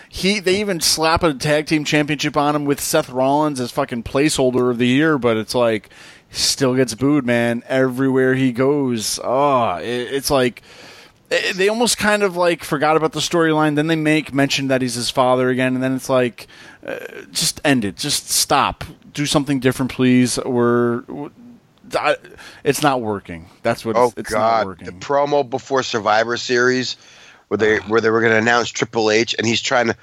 [0.09, 4.03] he they even slap a tag team championship on him with Seth Rollins as fucking
[4.03, 5.89] placeholder of the year, but it's like
[6.29, 9.19] still gets booed, man, everywhere he goes.
[9.23, 10.61] Oh, it, it's like
[11.29, 13.75] they almost kind of like forgot about the storyline.
[13.75, 16.47] Then they make mention that he's his father again, and then it's like,
[16.85, 16.97] uh,
[17.31, 18.83] just end it, just stop,
[19.13, 20.37] do something different, please.
[20.45, 21.03] We're
[22.63, 23.47] it's not working.
[23.63, 24.85] That's what Oh it's, it's God, not working.
[24.85, 26.97] the promo before Survivor Series,
[27.47, 29.95] where they where they were going to announce Triple H, and he's trying to,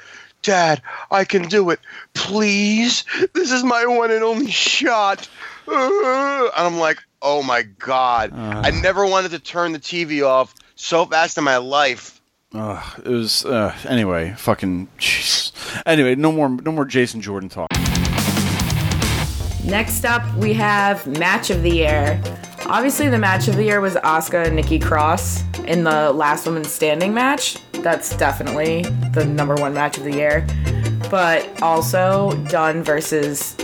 [0.42, 1.80] Dad, I can do it,
[2.14, 3.04] please.
[3.34, 5.28] This is my one and only shot.
[5.68, 5.72] Uh,
[6.56, 11.04] and I'm like, oh my God, I never wanted to turn the TV off so
[11.06, 12.20] fast in my life.
[12.54, 14.34] Ugh, it was uh, anyway.
[14.36, 15.52] Fucking jeez.
[15.86, 17.68] Anyway, no more, no more Jason Jordan talk.
[19.64, 22.20] Next up, we have match of the year.
[22.66, 26.64] Obviously, the match of the year was Asuka and Nikki Cross in the last woman
[26.64, 27.58] standing match.
[27.74, 28.82] That's definitely
[29.12, 30.44] the number one match of the year.
[31.10, 33.56] But also, Dunne versus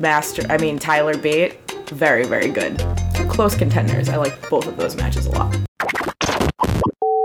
[0.00, 1.70] Master, I mean, Tyler Bate.
[1.90, 2.78] Very, very good.
[3.28, 4.08] Close contenders.
[4.08, 5.54] I like both of those matches a lot.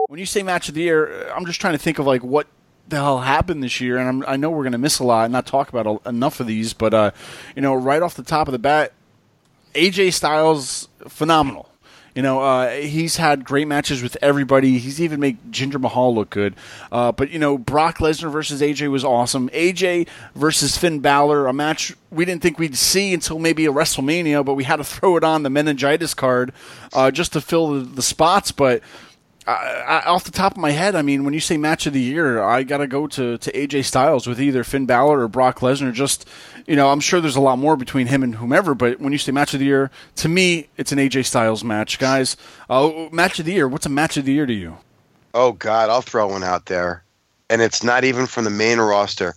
[0.07, 2.47] When you say match of the year, I'm just trying to think of like what
[2.87, 5.33] the hell happened this year, and I'm, I know we're gonna miss a lot and
[5.33, 7.11] not talk about a, enough of these, but uh,
[7.55, 8.93] you know, right off the top of the bat,
[9.73, 11.69] AJ Styles phenomenal.
[12.17, 14.79] You know, uh, he's had great matches with everybody.
[14.79, 16.55] He's even made Jinder Mahal look good.
[16.91, 19.49] Uh, but you know, Brock Lesnar versus AJ was awesome.
[19.49, 24.43] AJ versus Finn Balor, a match we didn't think we'd see until maybe a WrestleMania,
[24.43, 26.53] but we had to throw it on the meningitis card
[26.93, 28.51] uh, just to fill the, the spots.
[28.51, 28.81] But
[29.47, 31.93] I, I, off the top of my head, I mean, when you say match of
[31.93, 35.27] the year, I got to go to to AJ Styles with either Finn Balor or
[35.29, 35.93] Brock Lesnar.
[35.93, 36.27] Just
[36.65, 39.17] you know, I'm sure there's a lot more between him and whomever, but when you
[39.17, 42.35] say match of the year, to me, it's an AJ Styles match, guys.
[42.69, 43.69] Uh, match of the year.
[43.69, 44.77] What's a match of the year to you?
[45.33, 47.03] Oh God, I'll throw one out there,
[47.49, 49.33] and it's not even from the main roster.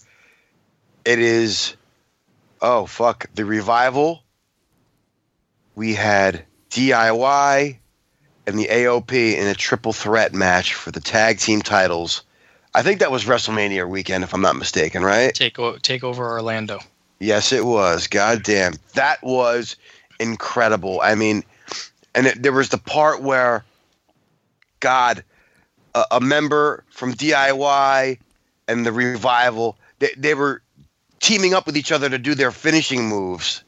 [1.05, 1.77] It is,
[2.61, 4.25] oh fuck, the revival.
[5.77, 7.79] We had DIY
[8.51, 12.23] and the AOP in a triple threat match for the tag team titles.
[12.75, 15.35] I think that was WrestleMania weekend, if I'm not mistaken, right?
[15.35, 16.81] Take o- take over Orlando.
[17.19, 18.07] Yes, it was.
[18.07, 18.75] God damn.
[18.95, 19.77] That was
[20.19, 21.01] incredible.
[21.03, 21.45] I mean,
[22.15, 23.65] and it, there was the part where,
[24.81, 25.25] God,
[25.95, 28.19] a, a member from DIY
[28.69, 30.63] and the revival, they, they were
[31.21, 33.63] teaming up with each other to do their finishing moves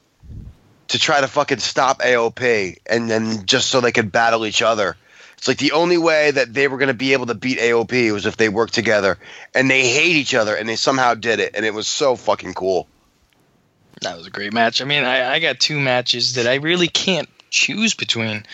[0.89, 4.97] to try to fucking stop AOP and then just so they could battle each other.
[5.39, 8.13] It's like the only way that they were going to be able to beat AOP
[8.13, 9.19] was if they worked together.
[9.55, 11.53] And they hate each other and they somehow did it.
[11.55, 12.87] And it was so fucking cool.
[14.03, 14.81] That was a great match.
[14.81, 18.45] I mean, I, I got two matches that I really can't choose between.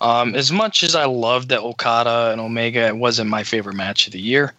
[0.00, 4.06] Um, as much as I loved that Okada and Omega, it wasn't my favorite match
[4.06, 4.52] of the year.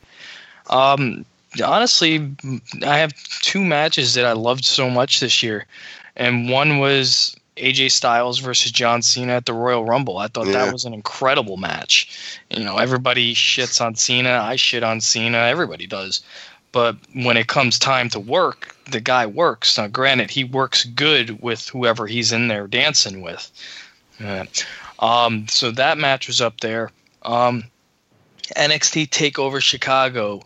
[0.70, 1.26] Um,
[1.64, 2.36] honestly,
[2.86, 5.66] I have two matches that I loved so much this year,
[6.16, 10.18] and one was AJ Styles versus John Cena at the Royal Rumble.
[10.18, 10.54] I thought Yeah.
[10.66, 12.08] that was an incredible match.
[12.50, 14.42] You know, everybody shits on Cena.
[14.44, 15.38] I shit on Cena.
[15.38, 16.22] Everybody does.
[16.72, 19.78] But when it comes time to work, the guy works.
[19.78, 23.52] Now, granted, he works good with whoever he's in there dancing with.
[24.20, 24.46] Yeah.
[24.98, 26.90] Um, so that match was up there.
[27.22, 27.66] Um,
[28.56, 30.42] NXT Takeover Chicago,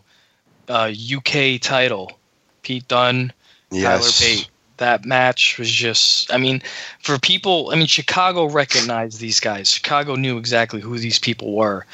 [0.68, 2.18] uh, UK title,
[2.62, 3.32] Pete Dunne,
[3.72, 4.48] Tyler Bate.
[4.78, 6.62] That match was just, I mean,
[7.00, 9.70] for people, I mean, Chicago recognized these guys.
[9.70, 11.86] Chicago knew exactly who these people were.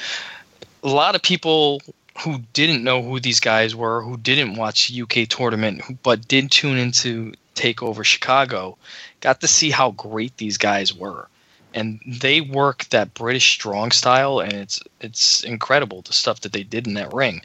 [0.82, 1.82] A lot of people
[2.20, 6.50] who didn't know who these guys were, who didn't watch the UK tournament, but did
[6.50, 8.76] tune into take over Chicago,
[9.20, 11.28] got to see how great these guys were.
[11.72, 16.62] And they work that British strong style, and it's it's incredible the stuff that they
[16.62, 17.42] did in that ring.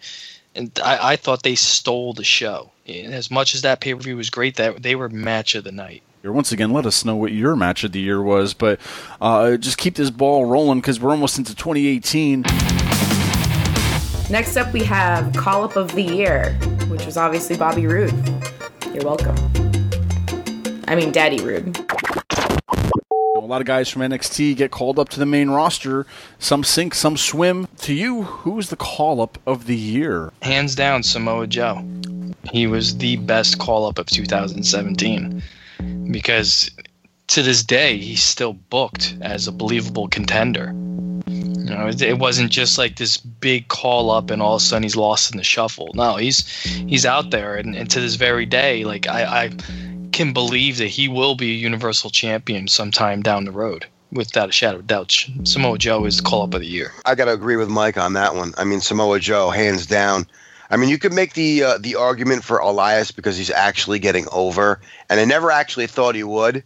[0.59, 2.71] And I, I thought they stole the show.
[2.85, 5.63] And as much as that pay per view was great, that they were match of
[5.63, 6.03] the night.
[6.21, 8.77] Once again, let us know what your match of the year was, but
[9.21, 12.41] uh, just keep this ball rolling because we're almost into 2018.
[14.29, 16.51] Next up, we have Call Up of the Year,
[16.89, 18.11] which was obviously Bobby Roode.
[18.93, 19.37] You're welcome.
[20.89, 21.79] I mean, Daddy Rude.
[23.39, 26.05] A lot of guys from NXT get called up to the main roster.
[26.37, 27.67] Some sink, some swim.
[27.79, 30.31] To you, who's the call up of the year?
[30.41, 31.83] Hands down, Samoa Joe.
[32.51, 35.41] He was the best call up of 2017
[36.11, 36.69] because
[37.27, 40.73] to this day, he's still booked as a believable contender.
[41.27, 44.83] You know, it, wasn't just like this big call up and all of a sudden
[44.83, 45.91] he's lost in the shuffle.
[45.93, 49.51] No, he's he's out there, and, and to this very day, like I, I
[50.11, 54.51] can believe that he will be a universal champion sometime down the road, without a
[54.51, 55.25] shadow of doubt.
[55.43, 56.91] Samoa Joe is the call up of the year.
[57.05, 58.53] I got to agree with Mike on that one.
[58.57, 60.25] I mean, Samoa Joe, hands down.
[60.71, 64.27] I mean, you could make the uh, the argument for Elias because he's actually getting
[64.31, 64.79] over,
[65.09, 66.63] and I never actually thought he would.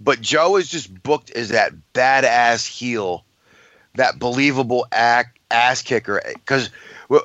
[0.00, 3.24] But Joe is just booked as that badass heel,
[3.94, 6.22] that believable ass kicker.
[6.34, 6.70] Because
[7.08, 7.22] well,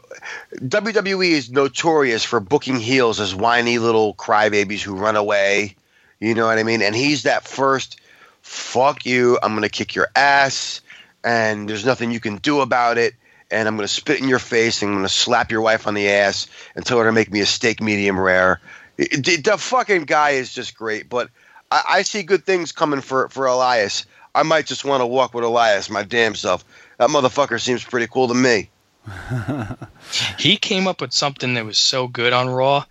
[0.55, 5.75] WWE is notorious for booking heels as whiny little crybabies who run away.
[6.19, 6.81] You know what I mean?
[6.81, 7.99] And he's that first,
[8.41, 10.79] fuck you, I'm going to kick your ass,
[11.23, 13.13] and there's nothing you can do about it.
[13.51, 15.85] And I'm going to spit in your face and I'm going to slap your wife
[15.85, 18.59] on the ass and tell her to make me a steak medium rare.
[18.97, 21.07] The fucking guy is just great.
[21.07, 21.29] But
[21.69, 24.07] I, I see good things coming for, for Elias.
[24.33, 26.65] I might just want to walk with Elias, my damn self.
[26.97, 28.69] That motherfucker seems pretty cool to me.
[30.39, 32.85] he came up with something that was so good on Raw.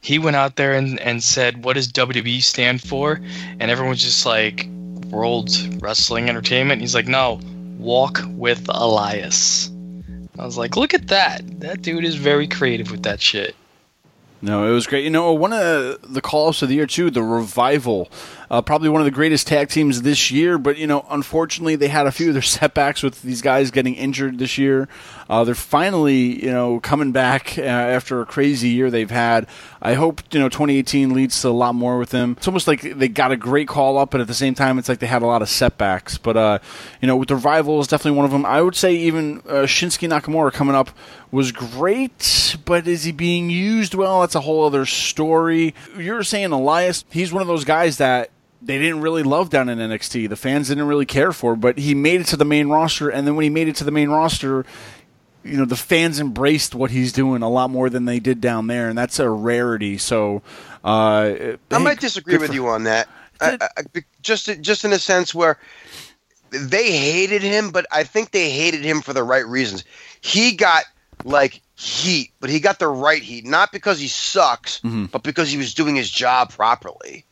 [0.00, 3.20] He went out there and, and said, What does WWE stand for?
[3.58, 4.68] And everyone's just like,
[5.06, 5.50] World
[5.82, 6.80] Wrestling Entertainment.
[6.80, 7.40] He's like, No,
[7.78, 9.70] walk with Elias.
[10.38, 11.60] I was like, Look at that.
[11.60, 13.56] That dude is very creative with that shit.
[14.42, 15.04] No, it was great.
[15.04, 18.10] You know, one of the call-ups of the year too, the Revival,
[18.50, 20.58] uh, probably one of the greatest tag teams this year.
[20.58, 23.94] But you know, unfortunately, they had a few of their setbacks with these guys getting
[23.94, 24.88] injured this year.
[25.28, 29.46] Uh, they're finally, you know, coming back uh, after a crazy year they've had.
[29.80, 32.34] I hope you know 2018 leads to a lot more with them.
[32.36, 34.88] It's almost like they got a great call up, but at the same time, it's
[34.88, 36.18] like they had a lot of setbacks.
[36.18, 36.58] But uh,
[37.00, 38.46] you know, with the Revival is definitely one of them.
[38.46, 40.90] I would say even uh, Shinsuke Nakamura coming up
[41.30, 44.20] was great, but is he being used well?
[44.20, 45.74] That's a whole other story.
[45.98, 48.30] You're saying Elias, he's one of those guys that
[48.64, 50.28] they didn't really love down in NXT.
[50.28, 53.26] The fans didn't really care for, but he made it to the main roster, and
[53.26, 54.64] then when he made it to the main roster,
[55.44, 58.66] you know the fans embraced what he's doing a lot more than they did down
[58.66, 59.98] there, and that's a rarity.
[59.98, 60.42] So,
[60.84, 63.08] uh, I hey, might disagree with for- you on that.
[63.40, 63.82] I, I,
[64.22, 65.58] just just in a sense where
[66.50, 69.84] they hated him, but I think they hated him for the right reasons.
[70.20, 70.84] He got
[71.24, 75.06] like heat, but he got the right heat, not because he sucks, Mm-hmm.
[75.06, 77.24] but because he was doing his job properly.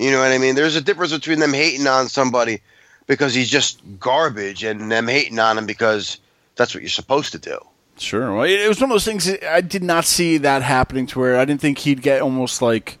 [0.00, 0.54] You know what I mean?
[0.54, 2.62] There's a difference between them hating on somebody
[3.06, 6.18] because he's just garbage and them hating on him because
[6.56, 7.58] that's what you're supposed to do.
[7.98, 8.34] Sure.
[8.34, 9.30] Well, it was one of those things.
[9.46, 12.98] I did not see that happening to where I didn't think he'd get almost like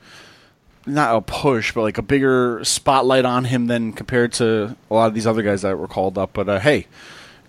[0.84, 5.06] not a push, but like a bigger spotlight on him than compared to a lot
[5.06, 6.34] of these other guys that were called up.
[6.34, 6.86] But uh, hey,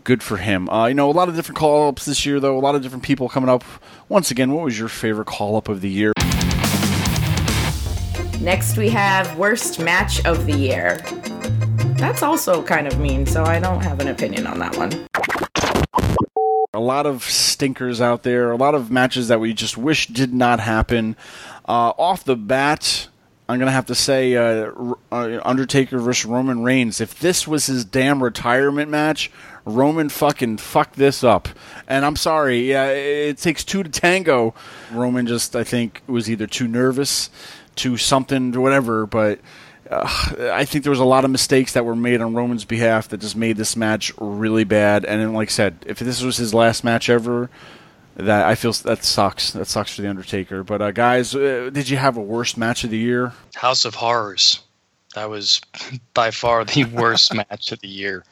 [0.06, 0.70] good for him.
[0.70, 2.58] Uh, you know, a lot of different call ups this year, though.
[2.58, 3.66] A lot of different people coming up.
[4.08, 6.14] Once again, what was your favorite call up of the year?
[8.42, 10.98] Next, we have Worst Match of the Year.
[11.98, 15.08] That's also kind of mean, so I don't have an opinion on that one.
[16.74, 20.34] a lot of stinkers out there, a lot of matches that we just wish did
[20.34, 21.16] not happen.
[21.70, 23.10] Uh, off the bat,
[23.48, 24.72] I'm gonna have to say uh,
[25.12, 27.00] uh, Undertaker versus Roman Reigns.
[27.00, 29.30] If this was his damn retirement match,
[29.66, 31.48] Roman fucking fucked this up.
[31.88, 34.56] And I'm sorry, yeah, it takes two to tango.
[34.92, 37.30] Roman just, I think, was either too nervous,
[37.76, 39.40] too something, or whatever, but.
[39.90, 40.08] Uh,
[40.54, 43.18] I think there was a lot of mistakes that were made on Roman's behalf that
[43.20, 45.04] just made this match really bad.
[45.04, 47.50] And then, like I said, if this was his last match ever,
[48.16, 49.52] that I feel that sucks.
[49.52, 50.64] That sucks for the Undertaker.
[50.64, 53.34] But uh, guys, uh, did you have a worst match of the year?
[53.56, 54.62] House of Horrors.
[55.16, 55.62] That was
[56.14, 58.24] by far the worst match of the year.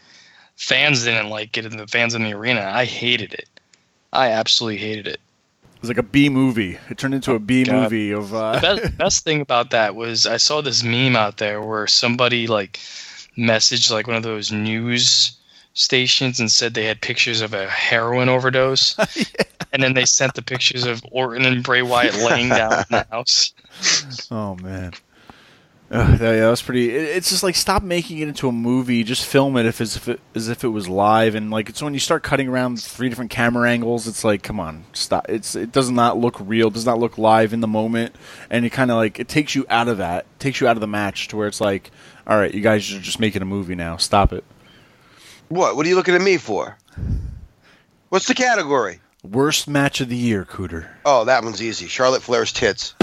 [0.56, 3.48] Fans didn't like it, and the fans in the arena, I hated it.
[4.12, 5.20] I absolutely hated it.
[5.80, 6.78] It was like a B movie.
[6.90, 7.84] It turned into a B God.
[7.84, 8.32] movie of.
[8.32, 11.88] The Uh, best, best thing about that was I saw this meme out there where
[11.88, 12.80] somebody like
[13.38, 15.38] messaged like one of those news
[15.74, 18.98] stations and said they had pictures of a heroin overdose,
[19.72, 23.08] and then they sent the pictures of Orton and Bray Wyatt laying down in the
[23.12, 23.54] house.
[24.30, 24.92] oh man.
[25.92, 26.96] Ugh, yeah, that was pretty.
[26.96, 29.04] It, it's just like stop making it into a movie.
[29.04, 31.34] Just film it if as if it, as if it was live.
[31.34, 34.08] And like it's when you start cutting around three different camera angles.
[34.08, 35.26] It's like, come on, stop.
[35.28, 36.70] It's it does not look real.
[36.70, 38.16] Does not look live in the moment.
[38.52, 40.28] And it kind of like it takes you out of that.
[40.38, 41.90] Takes you out of the match to where it's like,
[42.28, 43.98] all right, you guys are just making a movie now.
[43.98, 44.44] Stop it.
[45.48, 45.76] What?
[45.76, 46.78] What are you looking at me for?
[48.10, 49.00] What's the category?
[49.24, 50.88] Worst match of the year, Cooter.
[51.04, 51.88] Oh, that one's easy.
[51.88, 52.94] Charlotte Flair's tits.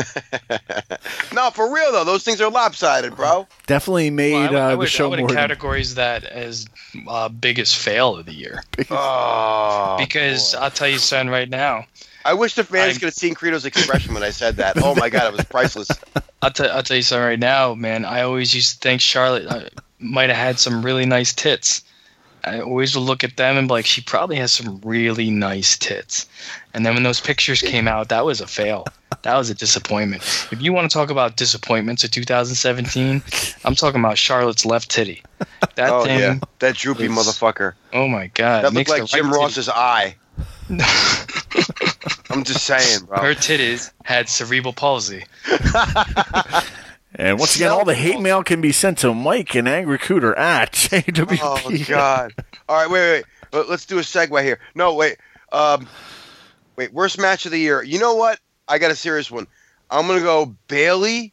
[1.32, 3.46] no, for real though, those things are lopsided, bro.
[3.66, 5.28] Definitely made Well, I would, uh, I the would, I show would more.
[5.28, 6.66] than- categorize that as
[7.08, 11.84] uh, biggest fail of the year Oh, because I'll tell you something right now.
[12.24, 14.76] I wish the fans I'm- could have seen Credo's expression when I said that.
[14.82, 15.88] Oh my god, it was priceless.
[16.42, 18.04] I'll, tell I'll tell you something right now, man.
[18.04, 21.82] I always used to think Charlotte uh, might have had some really nice tits.
[22.44, 25.76] I always would look at them and be like, she probably has some really nice
[25.76, 26.26] tits.
[26.72, 28.86] And then when those pictures came out, that was a fail.
[29.22, 30.22] That was a disappointment.
[30.50, 33.22] If you want to talk about disappointments of 2017,
[33.64, 35.22] I'm talking about Charlotte's left titty.
[35.74, 39.04] That Oh thing, yeah, that droopy was- mother oh my god, That looked makes like
[39.06, 40.16] Jim right titty- Ross's eye.
[42.30, 43.18] I'm just saying, bro.
[43.18, 45.24] Her titties had cerebral palsy.
[47.14, 50.36] And once again, all the hate mail can be sent to Mike and Angry Cooter
[50.38, 51.38] at JWP.
[51.42, 52.32] Oh God!
[52.68, 53.24] All right, wait, wait.
[53.52, 54.60] Let- Let's do a segue here.
[54.76, 55.16] No, wait.
[55.52, 55.88] Um,
[56.76, 56.92] wait.
[56.92, 57.82] Worst match of the year.
[57.82, 58.38] You know what?
[58.70, 59.46] I got a serious one.
[59.90, 61.32] I'm gonna go Bayley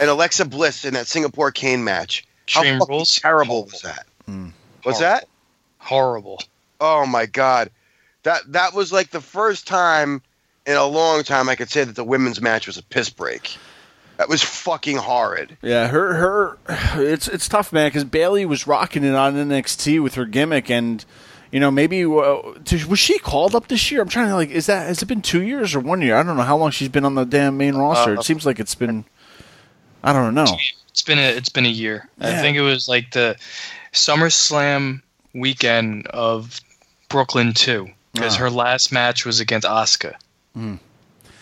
[0.00, 2.26] and Alexa Bliss in that Singapore Cane match.
[2.48, 3.20] How Extreme fucking Rules?
[3.20, 4.06] terrible was that?
[4.26, 4.48] Hmm.
[4.82, 5.28] What's that?
[5.78, 6.40] Horrible.
[6.80, 7.70] Oh my God!
[8.24, 10.22] That that was like the first time
[10.66, 13.56] in a long time I could say that the women's match was a piss break.
[14.16, 15.56] That was fucking horrid.
[15.62, 16.58] Yeah, her her
[17.00, 21.04] it's it's tough, man, because Bayley was rocking it on NXT with her gimmick, and
[21.52, 22.08] you know maybe uh,
[22.88, 24.00] was she called up this year?
[24.02, 26.16] I'm trying to like, is that has it been two years or one year?
[26.16, 28.16] I don't know how long she's been on the damn main roster.
[28.16, 29.04] Uh, it seems like it's been,
[30.02, 30.46] I don't know.
[30.90, 32.08] It's been a it's been a year.
[32.20, 33.36] I think it was like the
[33.92, 35.02] SummerSlam
[35.34, 36.60] weekend of
[37.08, 38.40] Brooklyn two because Ah.
[38.40, 40.14] her last match was against Asuka,
[40.54, 40.74] Hmm.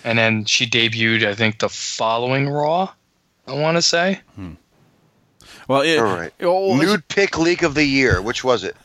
[0.05, 2.93] and then she debuted I think the following Raw.
[3.49, 4.21] I want to say
[5.67, 6.33] Well, it, All right.
[6.43, 8.21] oh, let's- Nude pick leak of the year.
[8.23, 8.77] Which was it?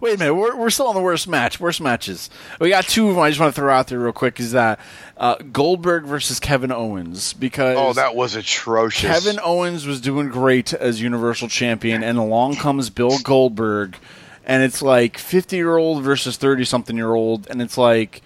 [0.00, 1.60] Wait a minute, we're, we're still on the worst match.
[1.60, 2.30] Worst matches.
[2.60, 4.40] We got two of them I just want to throw out there real quick.
[4.40, 4.78] Is that
[5.16, 7.32] uh, Goldberg versus Kevin Owens?
[7.32, 9.10] Because Oh, that was atrocious.
[9.10, 13.96] Kevin Owens was doing great as Universal Champion, and along comes Bill Goldberg,
[14.44, 18.22] and it's like fifty year old versus thirty something year old, and it's like,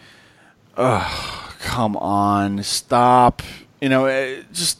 [0.77, 3.43] ugh, come on, stop.
[3.81, 4.79] You know, eh, just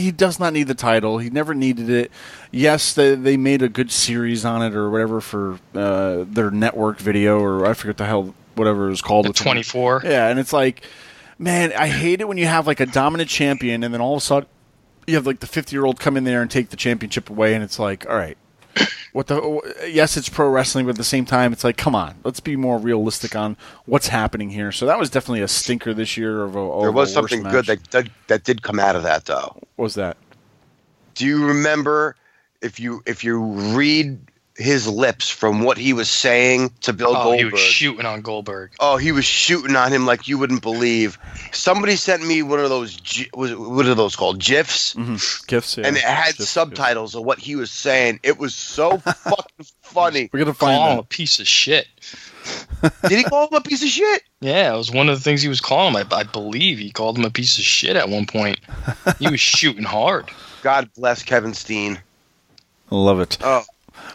[0.00, 1.18] he does not need the title.
[1.18, 2.10] He never needed it.
[2.50, 6.98] Yes, they they made a good series on it or whatever for uh, their network
[6.98, 9.26] video or I forget the hell whatever it was called.
[9.26, 10.00] the twenty four.
[10.04, 10.82] yeah, and it's like,
[11.38, 14.18] man, I hate it when you have like a dominant champion, and then all of
[14.18, 14.48] a sudden
[15.06, 17.54] you have like the fifty year old come in there and take the championship away,
[17.54, 18.38] and it's like, all right,
[19.12, 19.88] what the?
[19.88, 22.56] Yes, it's pro wrestling, but at the same time, it's like, come on, let's be
[22.56, 23.56] more realistic on
[23.86, 24.72] what's happening here.
[24.72, 26.42] So that was definitely a stinker this year.
[26.42, 29.02] Of a, of There was worst something good that, that that did come out of
[29.04, 29.56] that though.
[29.76, 30.16] What was that.
[31.14, 32.16] Do you remember
[32.60, 34.18] if you if you read
[34.56, 37.34] his lips from what he was saying to Bill Goldberg.
[37.34, 38.72] Oh, he was shooting on Goldberg.
[38.80, 41.18] oh, he was shooting on him like you wouldn't believe.
[41.52, 45.46] Somebody sent me one of those gi- was what are those called gifs, mm-hmm.
[45.46, 45.86] Gifts, yeah.
[45.86, 48.20] and it had Gifs, subtitles of what he was saying.
[48.22, 50.30] It was so fucking funny.
[50.32, 51.88] We're gonna find Calling him a piece of shit.
[53.08, 54.22] Did he call him a piece of shit?
[54.40, 56.06] Yeah, it was one of the things he was calling him.
[56.12, 58.60] I, I believe he called him a piece of shit at one point.
[59.18, 60.30] He was shooting hard.
[60.62, 61.98] God bless Kevin Steen.
[62.90, 63.38] Love it.
[63.40, 63.62] Oh,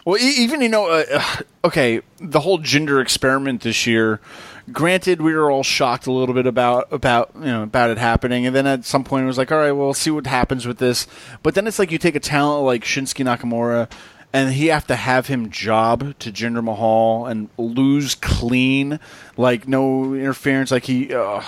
[0.04, 4.20] Well, even you know, uh, uh, okay, the whole Jinder experiment this year.
[4.72, 8.46] Granted, we were all shocked a little bit about about you know about it happening,
[8.46, 10.66] and then at some point it was like, all right, well, we'll see what happens
[10.66, 11.06] with this.
[11.42, 13.90] But then it's like you take a talent like Shinsuke Nakamura,
[14.32, 19.00] and he have to have him job to Jinder Mahal and lose clean,
[19.36, 21.12] like no interference, like he.
[21.12, 21.42] Uh,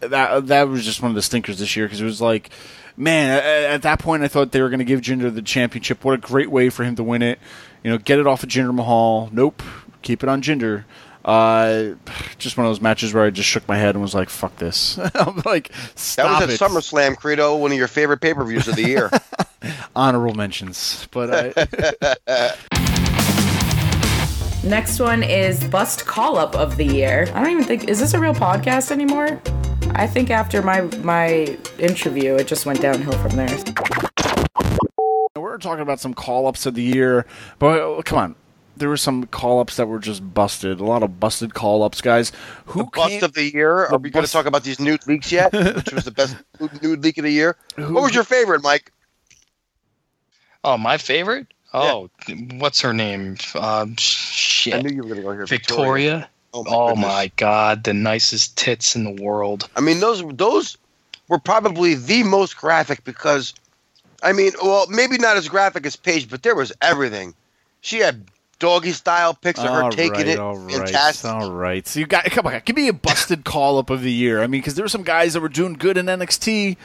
[0.00, 2.50] that that was just one of the stinkers this year because it was like,
[2.96, 6.04] man, at, at that point I thought they were going to give Jinder the championship.
[6.04, 7.38] What a great way for him to win it.
[7.82, 9.28] You know, get it off of Jinder Mahal.
[9.32, 9.62] Nope,
[10.02, 10.84] keep it on Jinder.
[11.24, 11.94] Uh,
[12.38, 14.56] just one of those matches where I just shook my head and was like, "Fuck
[14.56, 15.68] this!" I'm like,
[16.16, 18.82] that was at it!" SummerSlam, Credo, one of your favorite pay per views of the
[18.86, 19.10] year.
[19.96, 22.56] Honorable mentions, but I,
[24.64, 27.26] Next one is Bust Call Up of the Year.
[27.34, 29.40] I don't even think is this a real podcast anymore?
[29.96, 33.58] I think after my my interview, it just went downhill from there.
[35.36, 37.26] we're talking about some call ups of the year.
[37.58, 38.34] But uh, come on,
[38.76, 40.80] there were some call ups that were just busted.
[40.80, 42.32] A lot of busted call ups, guys.
[42.66, 43.86] Who The bust came- of the year.
[43.86, 45.52] Are we going to talk about these nude leaks yet?
[45.52, 47.56] Which was the best nude- nude leak of the year?
[47.76, 48.90] What was your favorite, Mike?
[50.64, 51.46] Oh, my favorite?
[51.72, 52.08] Oh,
[52.54, 53.36] what's her name?
[53.54, 53.96] Um,
[54.72, 55.46] I knew you were going to go here.
[55.46, 56.28] Victoria.
[56.54, 59.68] Oh my, Oh my god, the nicest tits in the world.
[59.76, 60.76] I mean, those those
[61.28, 63.54] were probably the most graphic because,
[64.22, 67.34] I mean, well, maybe not as graphic as Paige, but there was everything.
[67.80, 68.24] She had
[68.60, 70.38] doggy style pics of her All taking right, it.
[70.38, 71.30] all right, Fantastic.
[71.30, 71.86] all right.
[71.86, 74.40] So you got come on, give me a busted call up of the year.
[74.42, 76.76] I mean, because there were some guys that were doing good in NXT,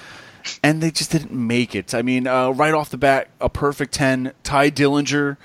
[0.63, 1.93] and they just didn't make it.
[1.93, 4.33] I mean, uh, right off the bat, a perfect ten.
[4.43, 5.37] Tye Dillinger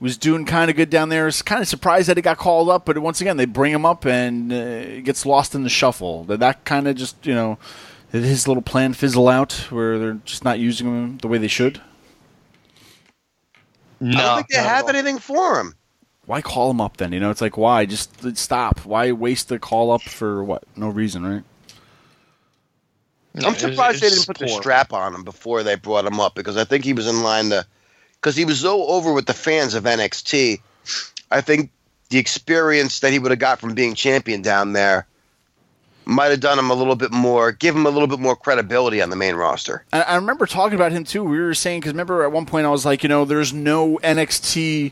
[0.00, 1.24] was doing kind of good down there.
[1.24, 3.86] Was kind of surprised that he got called up, but once again, they bring him
[3.86, 6.24] up and uh, gets lost in the shuffle.
[6.24, 7.58] That that kind of just you know.
[8.12, 11.48] Did his little plan fizzle out where they're just not using him the way they
[11.48, 11.80] should?
[14.00, 15.74] No, I don't think they have anything for him.
[16.26, 17.12] Why call him up then?
[17.12, 18.80] You know, it's like why just stop?
[18.86, 20.64] Why waste the call up for what?
[20.76, 21.42] No reason, right?
[23.34, 26.06] No, I'm it was- surprised they didn't put the strap on him before they brought
[26.06, 27.66] him up because I think he was in line to.
[28.26, 30.60] Because he was so over with the fans of NXT,
[31.30, 31.70] I think
[32.08, 35.06] the experience that he would have got from being champion down there
[36.04, 39.00] might have done him a little bit more, give him a little bit more credibility
[39.00, 39.84] on the main roster.
[39.92, 41.22] I, remember talking about him too.
[41.22, 43.98] We were saying because remember at one point I was like, you know, there's no
[43.98, 44.90] NXT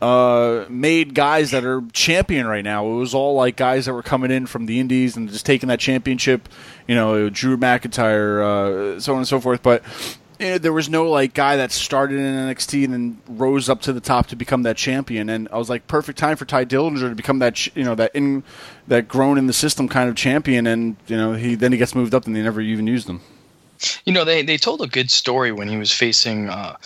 [0.00, 2.86] uh, made guys that are champion right now.
[2.86, 5.70] It was all like guys that were coming in from the Indies and just taking
[5.70, 6.48] that championship.
[6.86, 9.60] You know, Drew McIntyre, uh, so on and so forth.
[9.60, 9.82] But
[10.38, 13.80] you know, there was no like guy that started in NXT and then rose up
[13.82, 15.28] to the top to become that champion.
[15.28, 17.94] And I was like, perfect time for Tye Dillinger to become that ch- you know
[17.94, 18.42] that in
[18.88, 20.66] that grown in the system kind of champion.
[20.66, 23.20] And you know, he then he gets moved up and they never even used him.
[24.04, 26.76] You know, they they told a good story when he was facing uh,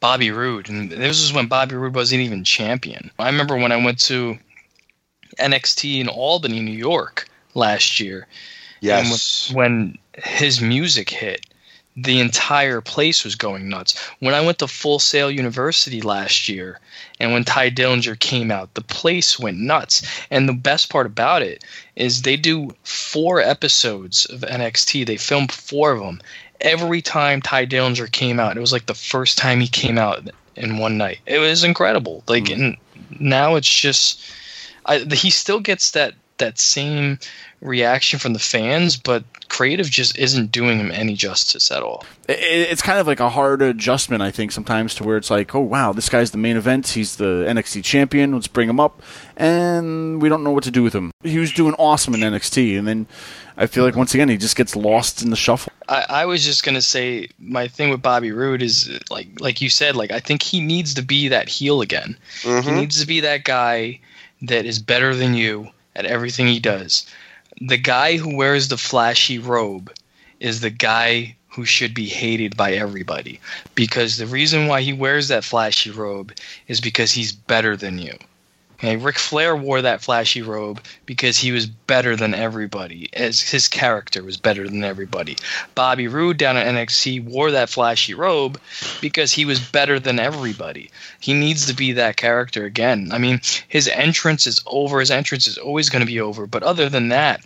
[0.00, 3.10] Bobby Roode, and this was when Bobby Roode wasn't even champion.
[3.18, 4.38] I remember when I went to
[5.38, 8.26] NXT in Albany, New York last year.
[9.00, 11.46] And when, when his music hit,
[11.96, 13.98] the entire place was going nuts.
[14.20, 16.80] When I went to Full Sail University last year,
[17.20, 20.02] and when Tye Dillinger came out, the place went nuts.
[20.30, 21.62] And the best part about it
[21.94, 25.06] is they do four episodes of NXT.
[25.06, 26.22] They filmed four of them.
[26.60, 30.28] Every time Tye Dillinger came out, it was like the first time he came out
[30.56, 31.18] in one night.
[31.26, 32.24] It was incredible.
[32.26, 32.62] Like, mm-hmm.
[32.62, 32.76] and
[33.20, 34.20] now it's just,
[34.86, 37.18] I, he still gets that that same
[37.62, 42.04] reaction from the fans, but creative just isn't doing him any justice at all.
[42.28, 45.60] it's kind of like a hard adjustment, I think, sometimes to where it's like, oh
[45.60, 46.88] wow, this guy's the main event.
[46.88, 48.32] He's the NXT champion.
[48.32, 49.00] Let's bring him up,
[49.36, 51.12] and we don't know what to do with him.
[51.22, 53.06] He was doing awesome in NXT, and then
[53.56, 55.72] I feel like once again he just gets lost in the shuffle.
[55.88, 59.70] I, I was just gonna say my thing with Bobby Roode is like like you
[59.70, 62.16] said, like I think he needs to be that heel again.
[62.42, 62.68] Mm-hmm.
[62.68, 64.00] He needs to be that guy
[64.42, 67.06] that is better than you at everything he does.
[67.60, 69.92] The guy who wears the flashy robe
[70.40, 73.38] is the guy who should be hated by everybody
[73.74, 76.32] because the reason why he wears that flashy robe
[76.66, 78.16] is because he's better than you.
[78.82, 83.08] Okay, Ric Flair wore that flashy robe because he was better than everybody.
[83.12, 85.36] As his character was better than everybody.
[85.76, 88.60] Bobby Roode down at NXT wore that flashy robe
[89.00, 90.90] because he was better than everybody.
[91.20, 93.10] He needs to be that character again.
[93.12, 94.98] I mean, his entrance is over.
[94.98, 96.48] His entrance is always going to be over.
[96.48, 97.40] But other than that,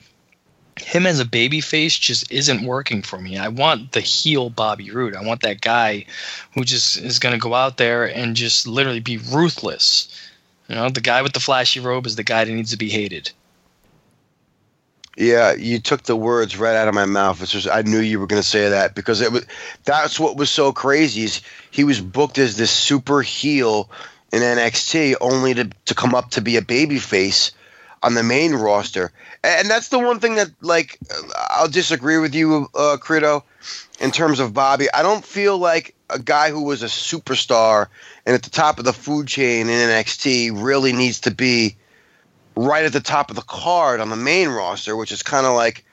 [0.80, 3.36] him as a babyface just isn't working for me.
[3.36, 5.14] I want the heel Bobby Roode.
[5.14, 6.06] I want that guy
[6.54, 10.08] who just is going to go out there and just literally be ruthless.
[10.68, 12.88] You know, the guy with the flashy robe is the guy that needs to be
[12.88, 13.30] hated.
[15.16, 17.42] Yeah, you took the words right out of my mouth.
[17.42, 19.46] It's just I knew you were going to say that because it was
[19.84, 21.40] that's what was so crazy is
[21.70, 23.88] he was booked as this super heel
[24.30, 27.52] in NXT only to to come up to be a babyface
[28.02, 29.10] on the main roster.
[29.42, 30.98] And that's the one thing that like
[31.50, 33.42] I'll disagree with you uh Credo
[34.00, 34.88] in terms of Bobby.
[34.92, 37.88] I don't feel like a guy who was a superstar
[38.24, 41.76] and at the top of the food chain in NXT really needs to be
[42.54, 45.54] right at the top of the card on the main roster, which is kind of
[45.54, 45.84] like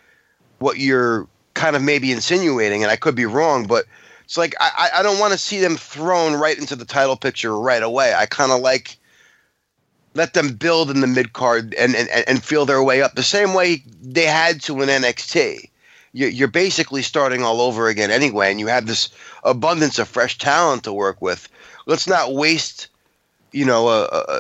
[0.60, 3.86] what you're kind of maybe insinuating, and I could be wrong, but
[4.24, 7.58] it's like I, I don't want to see them thrown right into the title picture
[7.58, 8.14] right away.
[8.14, 8.98] I kind of like
[10.16, 13.24] let them build in the mid card and, and and feel their way up the
[13.24, 15.70] same way they had to in NXT.
[16.14, 19.10] You- You're basically starting all over again anyway, and you have this
[19.44, 21.50] abundance of fresh talent to work with.
[21.86, 22.88] Let's not waste,
[23.52, 24.40] you know, a, a,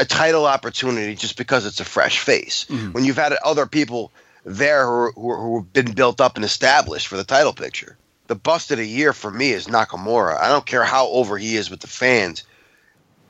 [0.00, 2.66] a title opportunity just because it's a fresh face.
[2.68, 2.92] Mm-hmm.
[2.92, 4.10] When you've had other people
[4.44, 7.96] there who, who, who have been built up and established for the title picture.
[8.26, 10.40] The bust of the year for me is Nakamura.
[10.40, 12.42] I don't care how over he is with the fans.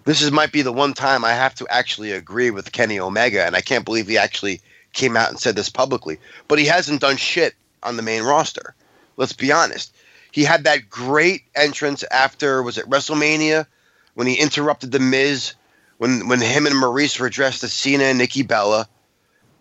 [0.04, 3.44] this is might be the one time I have to actually agree with Kenny Omega,
[3.44, 4.60] and I can't believe he actually
[4.92, 6.18] came out and said this publicly.
[6.48, 8.74] But he hasn't done shit on the main roster.
[9.16, 9.94] Let's be honest.
[10.30, 13.66] He had that great entrance after was it WrestleMania
[14.14, 15.54] when he interrupted the Miz
[15.98, 18.88] when when him and Maryse were dressed as Cena and Nikki Bella,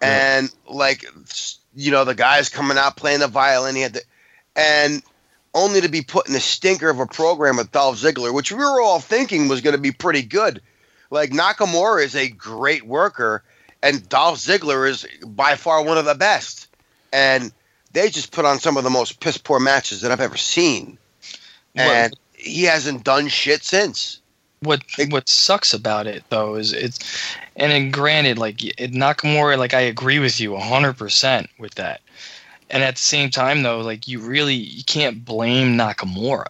[0.01, 1.05] and like
[1.75, 3.75] you know the guys coming out playing the violin.
[3.75, 4.01] He had the
[4.55, 5.03] and
[5.53, 8.57] only to be put in a stinker of a program with Dolph Ziggler, which we
[8.57, 10.61] were all thinking was going to be pretty good.
[11.11, 13.43] Like Nakamura is a great worker,
[13.83, 16.69] and Dolph Ziggler is by far one of the best.
[17.13, 17.51] And
[17.93, 20.97] they just put on some of the most piss poor matches that I've ever seen.
[21.75, 24.19] And he hasn't done shit since.
[24.61, 26.99] What what sucks about it though is it's
[27.55, 32.01] and then granted like it, Nakamura like I agree with you 100% with that.
[32.69, 36.47] And at the same time though like you really you can't blame Nakamura.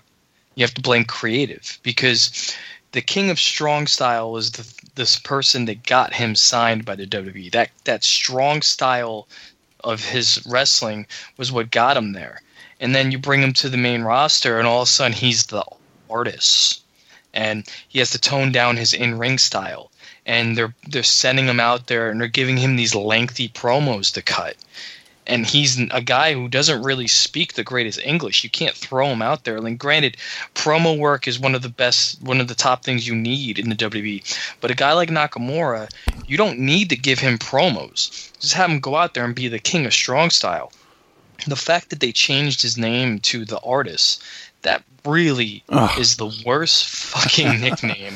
[0.56, 2.54] You have to blame creative because
[2.92, 7.08] the king of strong style was the this person that got him signed by the
[7.08, 7.50] WWE.
[7.52, 9.28] That that strong style
[9.84, 11.08] of his wrestling
[11.38, 12.42] was what got him there.
[12.80, 15.46] And then you bring him to the main roster and all of a sudden he's
[15.46, 15.64] the
[16.10, 16.84] artist.
[17.34, 19.92] And he has to tone down his in-ring style.
[20.26, 24.22] And they're they're sending him out there and they're giving him these lengthy promos to
[24.22, 24.56] cut
[25.28, 28.44] and he's a guy who doesn't really speak the greatest english.
[28.44, 29.58] You can't throw him out there.
[29.58, 30.18] And granted
[30.56, 33.70] promo work is one of the best one of the top things you need in
[33.70, 34.24] the wwe
[34.60, 35.90] but a guy like nakamura
[36.28, 38.32] you don't need to give him promos.
[38.40, 40.72] Just have him go out there and be the king of strong style.
[41.48, 44.24] The fact that they changed his name to the artist
[44.64, 46.00] that really Ugh.
[46.00, 48.16] is the worst fucking nickname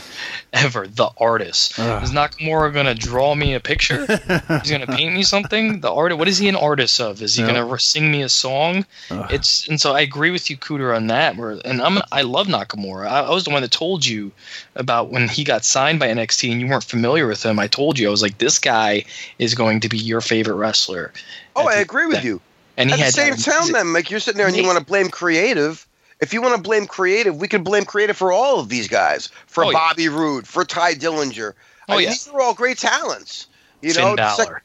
[0.54, 0.86] ever.
[0.88, 4.06] The artist is Nakamura gonna draw me a picture?
[4.62, 5.80] He's gonna paint me something.
[5.82, 6.20] The artist.
[6.20, 7.22] What is he an artist of?
[7.24, 7.54] Is he Yeah.
[7.54, 8.86] gonna sing me a song?
[9.10, 11.36] It's and so I agree with you, Cooter, on that.
[11.38, 13.08] Where and I'm I love Nakamura.
[13.08, 14.32] I, I was the one that told you
[14.76, 17.58] about when he got signed by NXT and you weren't familiar with him.
[17.60, 19.06] I told you I was like, this guy
[19.39, 21.12] is going to be your favorite wrestler.
[21.56, 22.41] Oh, I And- agree with you.
[22.78, 24.78] And he At the same that time, then, like you're sitting there and you want
[24.78, 25.88] to blame creative.
[26.22, 29.28] If you want to blame creative, we can blame creative for all of these guys.
[29.47, 29.78] For Oh, yeah.
[29.78, 31.53] Bobby Roode, for Tye Dillinger.
[31.53, 32.09] Oh, I Oh, mean, yeah.
[32.11, 33.47] These are all great talents.
[33.82, 34.36] You Finn know, Balor.
[34.45, 34.63] sec-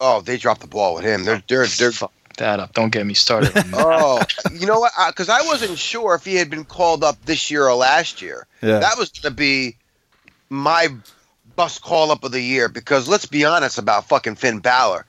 [0.00, 1.24] oh, they dropped the ball with him.
[1.24, 1.92] They're they're they're.
[1.92, 2.72] Fuck that up.
[2.74, 3.52] Don't get me started.
[3.74, 4.92] oh, you know what?
[5.08, 8.46] Because I wasn't sure if he had been called up this year or last year.
[8.62, 8.78] Yeah.
[8.80, 9.76] That was going to be
[10.48, 10.88] my
[11.56, 12.68] bus call up of the year.
[12.68, 15.04] Because let's be honest about fucking Finn Balor.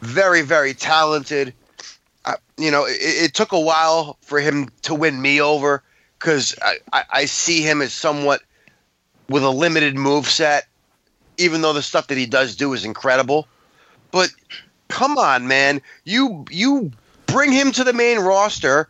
[0.00, 1.52] Very, very talented.
[2.24, 5.82] I, you know, it, it took a while for him to win me over
[6.18, 8.42] because I, I, I see him as somewhat
[9.28, 10.66] with a limited move set,
[11.38, 13.48] even though the stuff that he does do is incredible.
[14.10, 14.30] But
[14.88, 16.92] come on, man, you you
[17.26, 18.88] bring him to the main roster,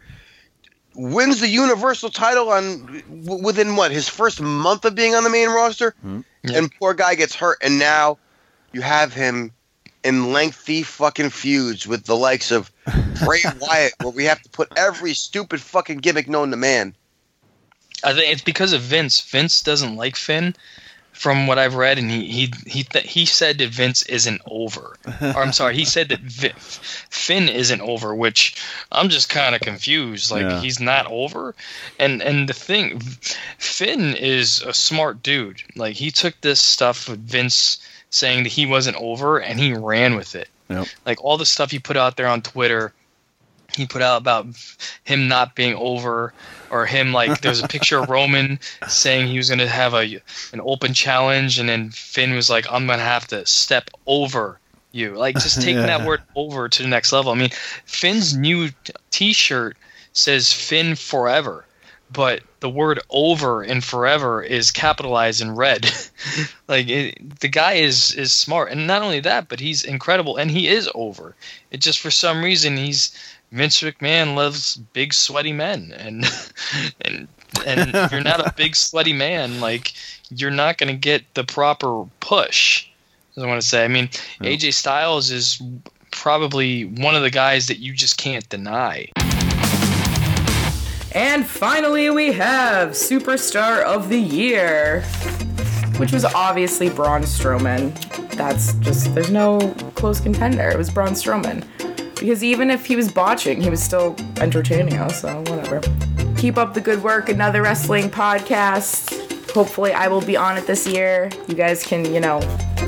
[0.95, 5.30] wins the Universal title on w- within what his first month of being on the
[5.30, 6.20] main roster, hmm.
[6.43, 6.59] Yeah.
[6.59, 8.18] and poor guy gets hurt, and now
[8.72, 9.53] you have him
[10.05, 12.70] in lengthy fucking feuds with the likes of
[13.24, 16.94] Bray Wyatt, where we have to put every stupid fucking gimmick known to man.
[18.05, 19.20] I think it's because of Vince.
[19.20, 20.55] Vince doesn't like Finn,
[21.14, 24.96] from what I've read, and he he he th- he said that Vince isn't over.
[25.22, 26.52] or I'm sorry, he said that Vi-
[27.08, 28.56] Finn isn't over, which
[28.92, 30.30] I'm just kind of confused.
[30.30, 30.60] Like Yeah.
[30.60, 31.54] he's not over,
[31.98, 33.00] and and the thing,
[33.58, 35.62] Finn is a smart dude.
[35.76, 37.78] Like he took this stuff with Vince
[38.10, 40.48] saying that he wasn't over, and he ran with it.
[40.68, 40.86] Yep.
[41.06, 42.92] Like all the stuff he put out there on Twitter
[43.75, 44.47] he put out about
[45.05, 46.33] him not being over
[46.70, 48.59] or him like there was a picture of Roman
[48.89, 50.20] saying he was going to have a
[50.53, 54.59] an open challenge and then Finn was like I'm going to have to step over
[54.93, 55.14] you.
[55.14, 55.99] Like just taking Yeah.
[55.99, 57.33] that word over to the next level.
[57.33, 57.51] I mean
[57.85, 59.77] Finn's new t- t-shirt
[60.12, 61.64] says Finn forever
[62.12, 65.91] but the word over and forever is capitalized in red.
[66.68, 68.70] Like it, the guy is is smart.
[68.70, 71.35] And not only that but he's incredible and he is over.
[71.70, 73.12] It just for some reason he's
[73.55, 76.24] Vince McMahon loves big sweaty men and
[77.03, 77.29] and
[77.64, 79.92] and if you're not a big sweaty man like
[80.29, 82.88] you're not going to get the proper push
[83.37, 84.08] I want to say I mean
[84.41, 85.62] AJ Styles is
[86.11, 89.08] probably one of the guys that you just can't deny
[91.12, 95.03] And finally, we have Superstar of the Year,
[95.96, 97.95] which was obviously Braun Strowman.
[98.33, 99.61] That's just, there's no
[99.95, 100.68] close contender.
[100.68, 101.64] It was Braun Strowman.
[102.18, 105.80] Because even if he was botching, he was still entertaining us, so whatever.
[106.36, 107.28] Keep up the good work.
[107.28, 109.50] Another wrestling podcast.
[109.53, 111.30] Hopefully, I will be on it this year.
[111.49, 112.41] You guys can, you know,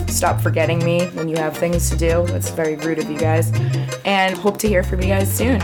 [0.09, 2.27] stop forgetting me when you have things to do.
[2.27, 3.53] That's very rude of you guys.
[4.05, 5.61] And hope to hear from you guys soon.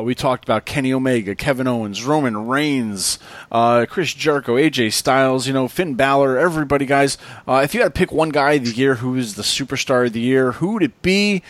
[0.00, 3.18] Uh, we talked about Kenny Omega, Kevin Owens, Roman Reigns,
[3.52, 7.18] uh, Chris Jericho, AJ Styles, you know, Finn Balor, everybody, guys.
[7.46, 10.06] Uh, if you had to pick one guy of the year who is the superstar
[10.06, 11.42] of the year, who would it be?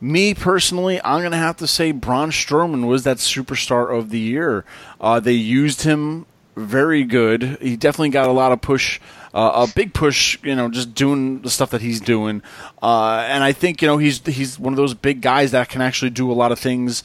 [0.00, 4.20] Me personally, I'm going to have to say Braun Strowman was that superstar of the
[4.20, 4.64] year.
[5.00, 6.26] Uh, they used him
[6.56, 7.58] very good.
[7.60, 9.00] He definitely got a lot of push,
[9.34, 10.38] uh, a big push.
[10.42, 12.42] You know, just doing the stuff that he's doing.
[12.82, 15.80] Uh, and I think you know he's he's one of those big guys that can
[15.80, 17.02] actually do a lot of things.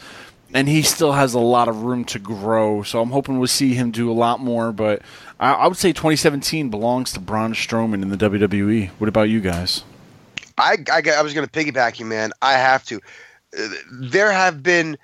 [0.56, 3.74] And he still has a lot of room to grow, so I'm hoping we'll see
[3.74, 4.72] him do a lot more.
[4.72, 5.02] But
[5.38, 8.90] I, I would say 2017 belongs to Braun Strowman in the WWE.
[8.98, 9.84] What about you guys?
[10.58, 12.32] I, I, I was going to piggyback you, man.
[12.42, 13.02] I have to.
[13.92, 14.98] There have been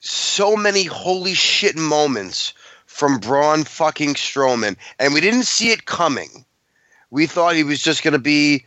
[0.00, 2.52] so many holy shit moments
[2.84, 6.44] from Braun fucking Strowman, and we didn't see it coming.
[7.08, 8.66] We thought he was just going to be,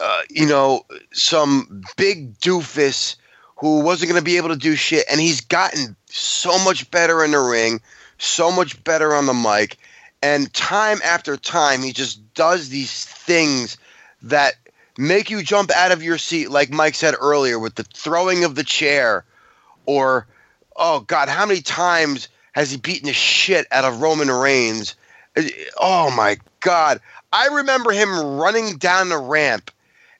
[0.00, 3.16] uh, you know, some big doofus
[3.62, 7.24] who wasn't going to be able to do shit, and he's gotten so much better
[7.24, 7.80] in the ring,
[8.18, 9.76] so much better on the mic,
[10.20, 13.78] and time after time he just does these things
[14.22, 14.54] that
[14.98, 18.56] make you jump out of your seat, like Mike said earlier, with the throwing of
[18.56, 19.24] the chair,
[19.86, 20.26] or
[20.74, 24.96] oh god, how many times has he beaten the shit out of Roman Reigns?
[25.36, 25.42] Uh,
[25.78, 27.00] oh my god,
[27.32, 29.70] I remember him running down the ramp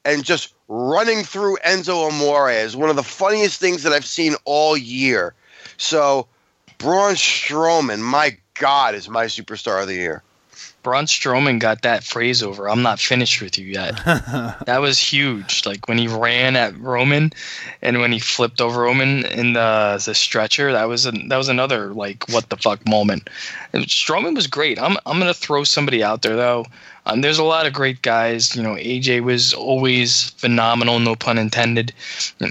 [0.05, 4.35] and just running through Enzo Amore is one of the funniest things that I've seen
[4.45, 5.35] all year.
[5.77, 6.27] So,
[6.79, 10.23] Braun Strowman, my god, is my superstar of the year.
[10.83, 12.69] Braun Strowman got that phrase over.
[12.69, 13.95] I'm not finished with you yet.
[14.05, 15.65] that was huge.
[15.65, 17.33] Like when he ran at Roman,
[17.81, 20.73] and when he flipped over Roman in the the stretcher.
[20.73, 23.29] That was a, that was another like what the fuck moment.
[23.73, 24.81] And Strowman was great.
[24.81, 26.67] I'm I'm gonna throw somebody out there though.
[27.07, 28.55] Um, there's a lot of great guys.
[28.55, 31.93] You know, AJ was always phenomenal, no pun intended.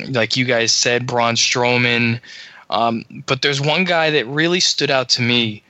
[0.09, 2.19] Like you guys said, Braun Strowman.
[2.69, 5.63] Um, but there's one guy that really stood out to me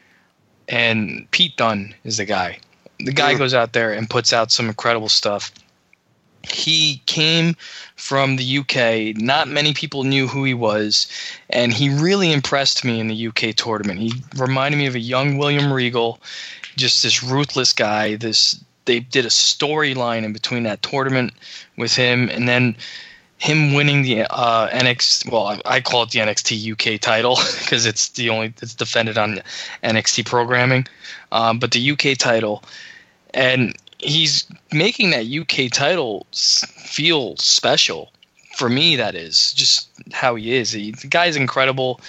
[0.71, 2.57] and Pete Dunne is the guy.
[2.99, 3.39] The guy Mhm.
[3.39, 5.51] goes out there and puts out some incredible stuff.
[6.43, 7.55] He came
[7.97, 9.13] from the UK.
[9.13, 11.07] Not many people knew who he was,
[11.49, 13.99] and he really impressed me in the UK tournament.
[13.99, 16.19] He reminded me of a young William Regal,
[16.77, 18.15] just this ruthless guy.
[18.15, 21.33] This they did a storyline in between that tournament
[21.77, 22.75] with him, and then
[23.41, 25.31] him winning the uh, NXT.
[25.31, 29.41] Well, I- call it the NXT UK title because it's the only it's defended on
[29.83, 30.85] NXT programming,
[31.31, 32.63] um, but the UK title,
[33.33, 38.11] and he's making that UK title feel special
[38.55, 38.95] for me.
[38.95, 40.71] That is just how he is.
[40.71, 41.99] He, the guy's incredible.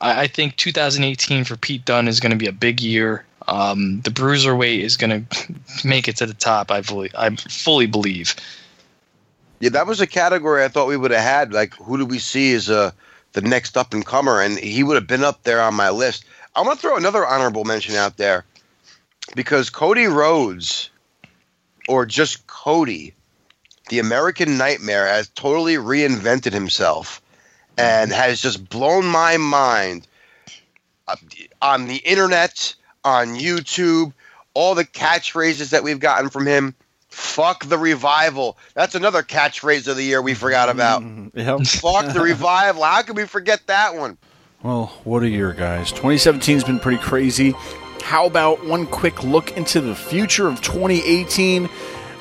[0.00, 3.24] I, I think 2018 for Pete Dunne is going to be a big year.
[3.46, 6.72] Um, the bruiserweight is going to make it to the top.
[6.72, 8.34] I fully, I fully believe.
[9.60, 11.52] Yeah, that was a category I thought we would have had.
[11.52, 12.92] Like, who do we see as uh,
[13.32, 14.40] the next up and comer?
[14.40, 16.24] And he would have been up there on my list.
[16.56, 18.44] I'm going to throw another honorable mention out there
[19.36, 20.90] because Cody Rhodes,
[21.88, 23.14] or just Cody,
[23.90, 27.20] the American Nightmare, has totally reinvented himself
[27.76, 30.06] and has just blown my mind
[31.06, 31.16] uh,
[31.62, 32.74] on the internet,
[33.04, 34.12] on YouTube,
[34.54, 36.74] all the catchphrases that we've gotten from him.
[37.10, 38.56] Fuck the revival.
[38.74, 41.02] That's another catchphrase of the year we forgot about.
[41.32, 41.60] Yep.
[41.66, 42.82] Fuck the revival.
[42.82, 44.18] How could we forget that one?
[44.62, 45.92] Well, what a year, guys.
[45.92, 47.54] 2017's been pretty crazy.
[48.02, 51.66] How about one quick look into the future of 2018?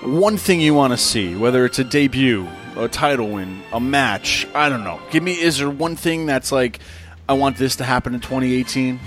[0.04, 2.48] One thing you want to see, whether it's a debut,
[2.78, 5.00] a title win, a match, I don't know.
[5.12, 6.80] Give me, is there one thing that's like,
[7.28, 9.00] I want this to happen in 2018?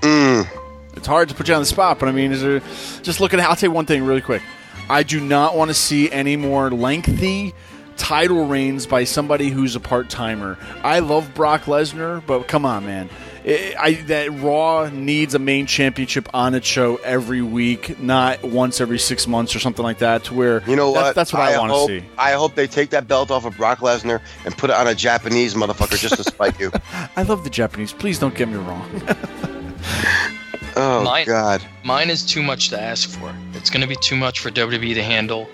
[0.00, 0.57] Mm.
[0.98, 2.60] It's hard to put you on the spot, but I mean, is there
[3.02, 4.42] just looking at I'll tell you one thing really quick.
[4.90, 7.54] I do not want to see any more lengthy
[7.96, 10.56] title reigns by somebody who's a part timer.
[10.82, 13.08] I love Brock Lesnar, but come on, man.
[13.44, 18.80] I, I, that Raw needs a main championship on its show every week, not once
[18.80, 20.24] every six months or something like that.
[20.24, 21.14] To where You know that- what?
[21.14, 22.06] That's what I, want to see.
[22.18, 24.94] I hope they take that belt off of Brock Lesnar and put it on a
[24.94, 26.70] Japanese motherfucker just to spite you.
[27.16, 27.92] I love the Japanese.
[27.92, 28.88] Please don't get me wrong.
[30.78, 31.60] Oh Mine- God.
[31.82, 33.34] Mine is too much to ask for.
[33.54, 35.48] It's going to be too much for WWE to handle.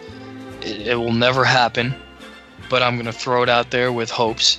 [0.60, 1.94] It, it will never happen,
[2.68, 4.58] but I'm going to throw it out there with hopes.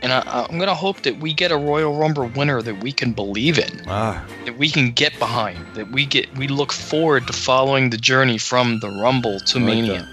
[0.00, 2.92] And I, I'm going to hope that we get a Royal Rumble winner that we
[2.92, 7.26] can believe in, ah, that we can get behind, that we get we look forward
[7.26, 10.08] to following the journey from the Rumble to I like Mania.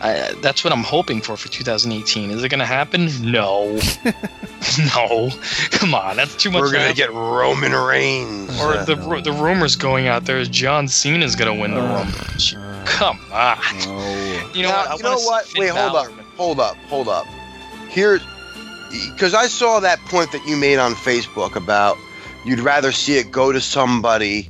[0.00, 2.30] I, that's what I'm hoping for for 2018.
[2.30, 3.08] Is it going to happen?
[3.22, 3.78] No,
[4.94, 5.30] no.
[5.70, 6.60] Come on, that's too much.
[6.60, 8.60] We're gonna get Roman Reigns.
[8.60, 12.04] or the ru- the rumors going out there is John Cena's gonna win the Uh,
[12.04, 12.84] Rumble.
[12.86, 13.58] Come on.
[13.86, 14.50] no.
[14.54, 14.98] You know Now, what?
[14.98, 15.52] You know what?
[15.56, 17.26] Wait, hold up, hold up, hold up.
[17.88, 18.20] Here,
[19.12, 21.96] because I saw that point that you made on Facebook about
[22.44, 24.48] you'd rather see it go to somebody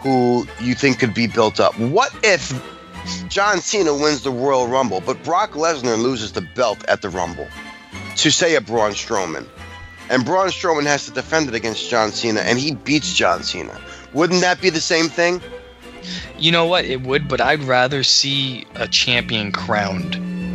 [0.00, 1.78] who you think could be built up.
[1.78, 2.52] What if
[3.28, 7.48] John Cena wins the Royal Rumble, but Brock Lesnar loses the belt at the Rumble
[8.16, 9.46] to say a Braun Strowman,
[10.10, 13.78] and Braun Strowman has to defend it against John Cena, and he beats John Cena?
[14.12, 15.40] Wouldn't that be the same thing?
[16.38, 16.84] You know what?
[16.84, 20.14] It would, but I'd rather see a champion crowned.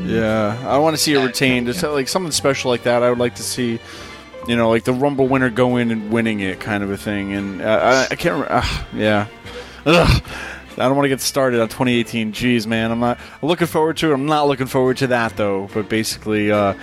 [0.10, 1.70] Yeah, I want to see it retained.
[1.70, 3.04] It's like something special like that.
[3.04, 3.80] I would like to see,
[4.48, 7.34] you know, like the Rumble winner go in and winning it, kind of a thing.
[7.34, 8.34] And uh, I, I can't.
[8.34, 8.52] remember.
[8.54, 9.28] Uh, yeah,
[9.86, 10.24] Ugh.
[10.78, 12.32] I don't want to get started on 2018.
[12.34, 14.14] Jeez, man, I'm not I'm looking forward to it.
[14.14, 15.70] I'm not looking forward to that though.
[15.74, 16.74] But basically, uh,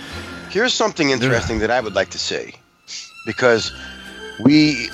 [0.50, 2.54] Here's something interesting that I would like to see
[3.26, 3.72] because
[4.42, 4.88] we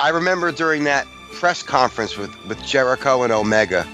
[0.00, 3.84] I remember during that press conference with, with Jericho and Omega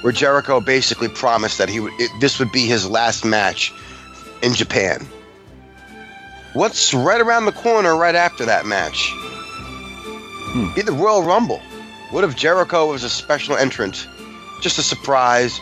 [0.00, 3.72] where Jericho basically promised that he would it, this would be his last match
[4.42, 5.06] in Japan.
[6.52, 9.12] What's right around the corner right after that match?
[10.76, 11.60] Be the Royal Rumble.
[12.14, 14.06] What if Jericho was a special entrant?
[14.60, 15.58] Just a surprise,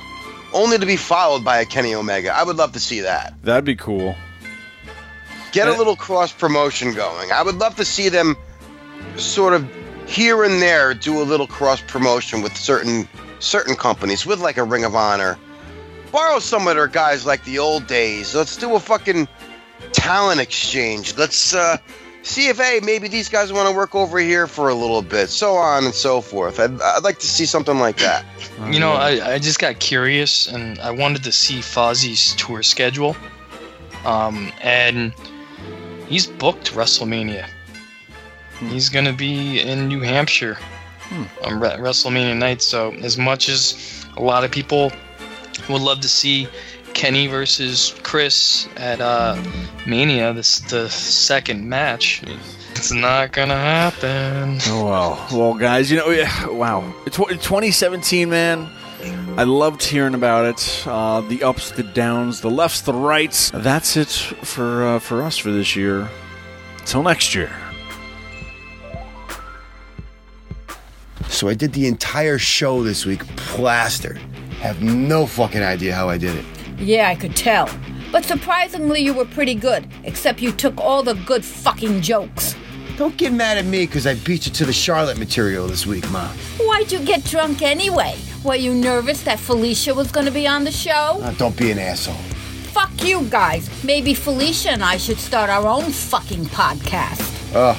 [0.52, 2.28] only to be followed by a Kenny Omega.
[2.28, 3.32] I would love to see that.
[3.42, 4.14] that'd be cool.
[5.52, 7.32] Get a little cross promotion going.
[7.32, 8.36] I would love to see them
[9.16, 9.66] sort of
[10.06, 13.08] here and there do a little cross promotion with certain
[13.38, 15.38] certain companies, with like a Ring of Honor.
[16.12, 18.34] Borrow some of their guys like the old days.
[18.34, 19.26] Let's do a fucking
[19.92, 21.16] talent exchange.
[21.16, 21.78] Let's uh,
[22.22, 25.28] see if hey maybe these guys want to work over here for a little bit,
[25.28, 26.60] so on and so forth.
[26.60, 28.24] I'd, I'd like to see something like that.
[28.70, 33.16] You know, I, I just got curious and I wanted to see Fozzy's tour schedule.
[34.04, 35.12] Um, and
[36.08, 37.46] he's booked WrestleMania.
[38.58, 40.58] He's going to be in New Hampshire
[41.44, 42.62] on Re- WrestleMania night.
[42.62, 44.92] So, as much as a lot of people
[45.68, 46.48] would love to see
[46.94, 49.42] Kenny versus Chris at uh,
[49.86, 52.22] Mania, this the second match,
[52.70, 54.58] it's not going to happen.
[54.66, 58.68] Oh well, well, guys, you know, yeah, wow, it's 2017, man.
[59.36, 60.84] I loved hearing about it.
[60.86, 63.50] Uh, the ups, the downs, the lefts, the rights.
[63.50, 66.08] That's it for uh, for us for this year.
[66.84, 67.50] Till next year.
[71.28, 74.18] So I did the entire show this week plastered.
[74.60, 76.44] Have no fucking idea how I did it.
[76.78, 77.68] Yeah, I could tell.
[78.10, 82.54] But surprisingly, you were pretty good, except you took all the good fucking jokes.
[82.96, 86.08] Don't get mad at me because I beat you to the Charlotte material this week,
[86.10, 86.28] Mom.
[86.58, 88.16] Why'd you get drunk anyway?
[88.44, 91.20] Were you nervous that Felicia was gonna be on the show?
[91.22, 92.14] Uh, don't be an asshole.
[92.72, 93.68] Fuck you guys.
[93.84, 97.22] Maybe Felicia and I should start our own fucking podcast.
[97.54, 97.78] Oh,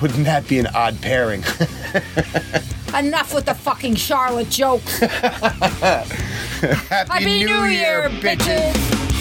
[0.00, 1.44] wouldn't that be an odd pairing?
[2.98, 4.98] Enough with the fucking Charlotte jokes.
[5.00, 9.11] Happy, Happy New Year, bitches.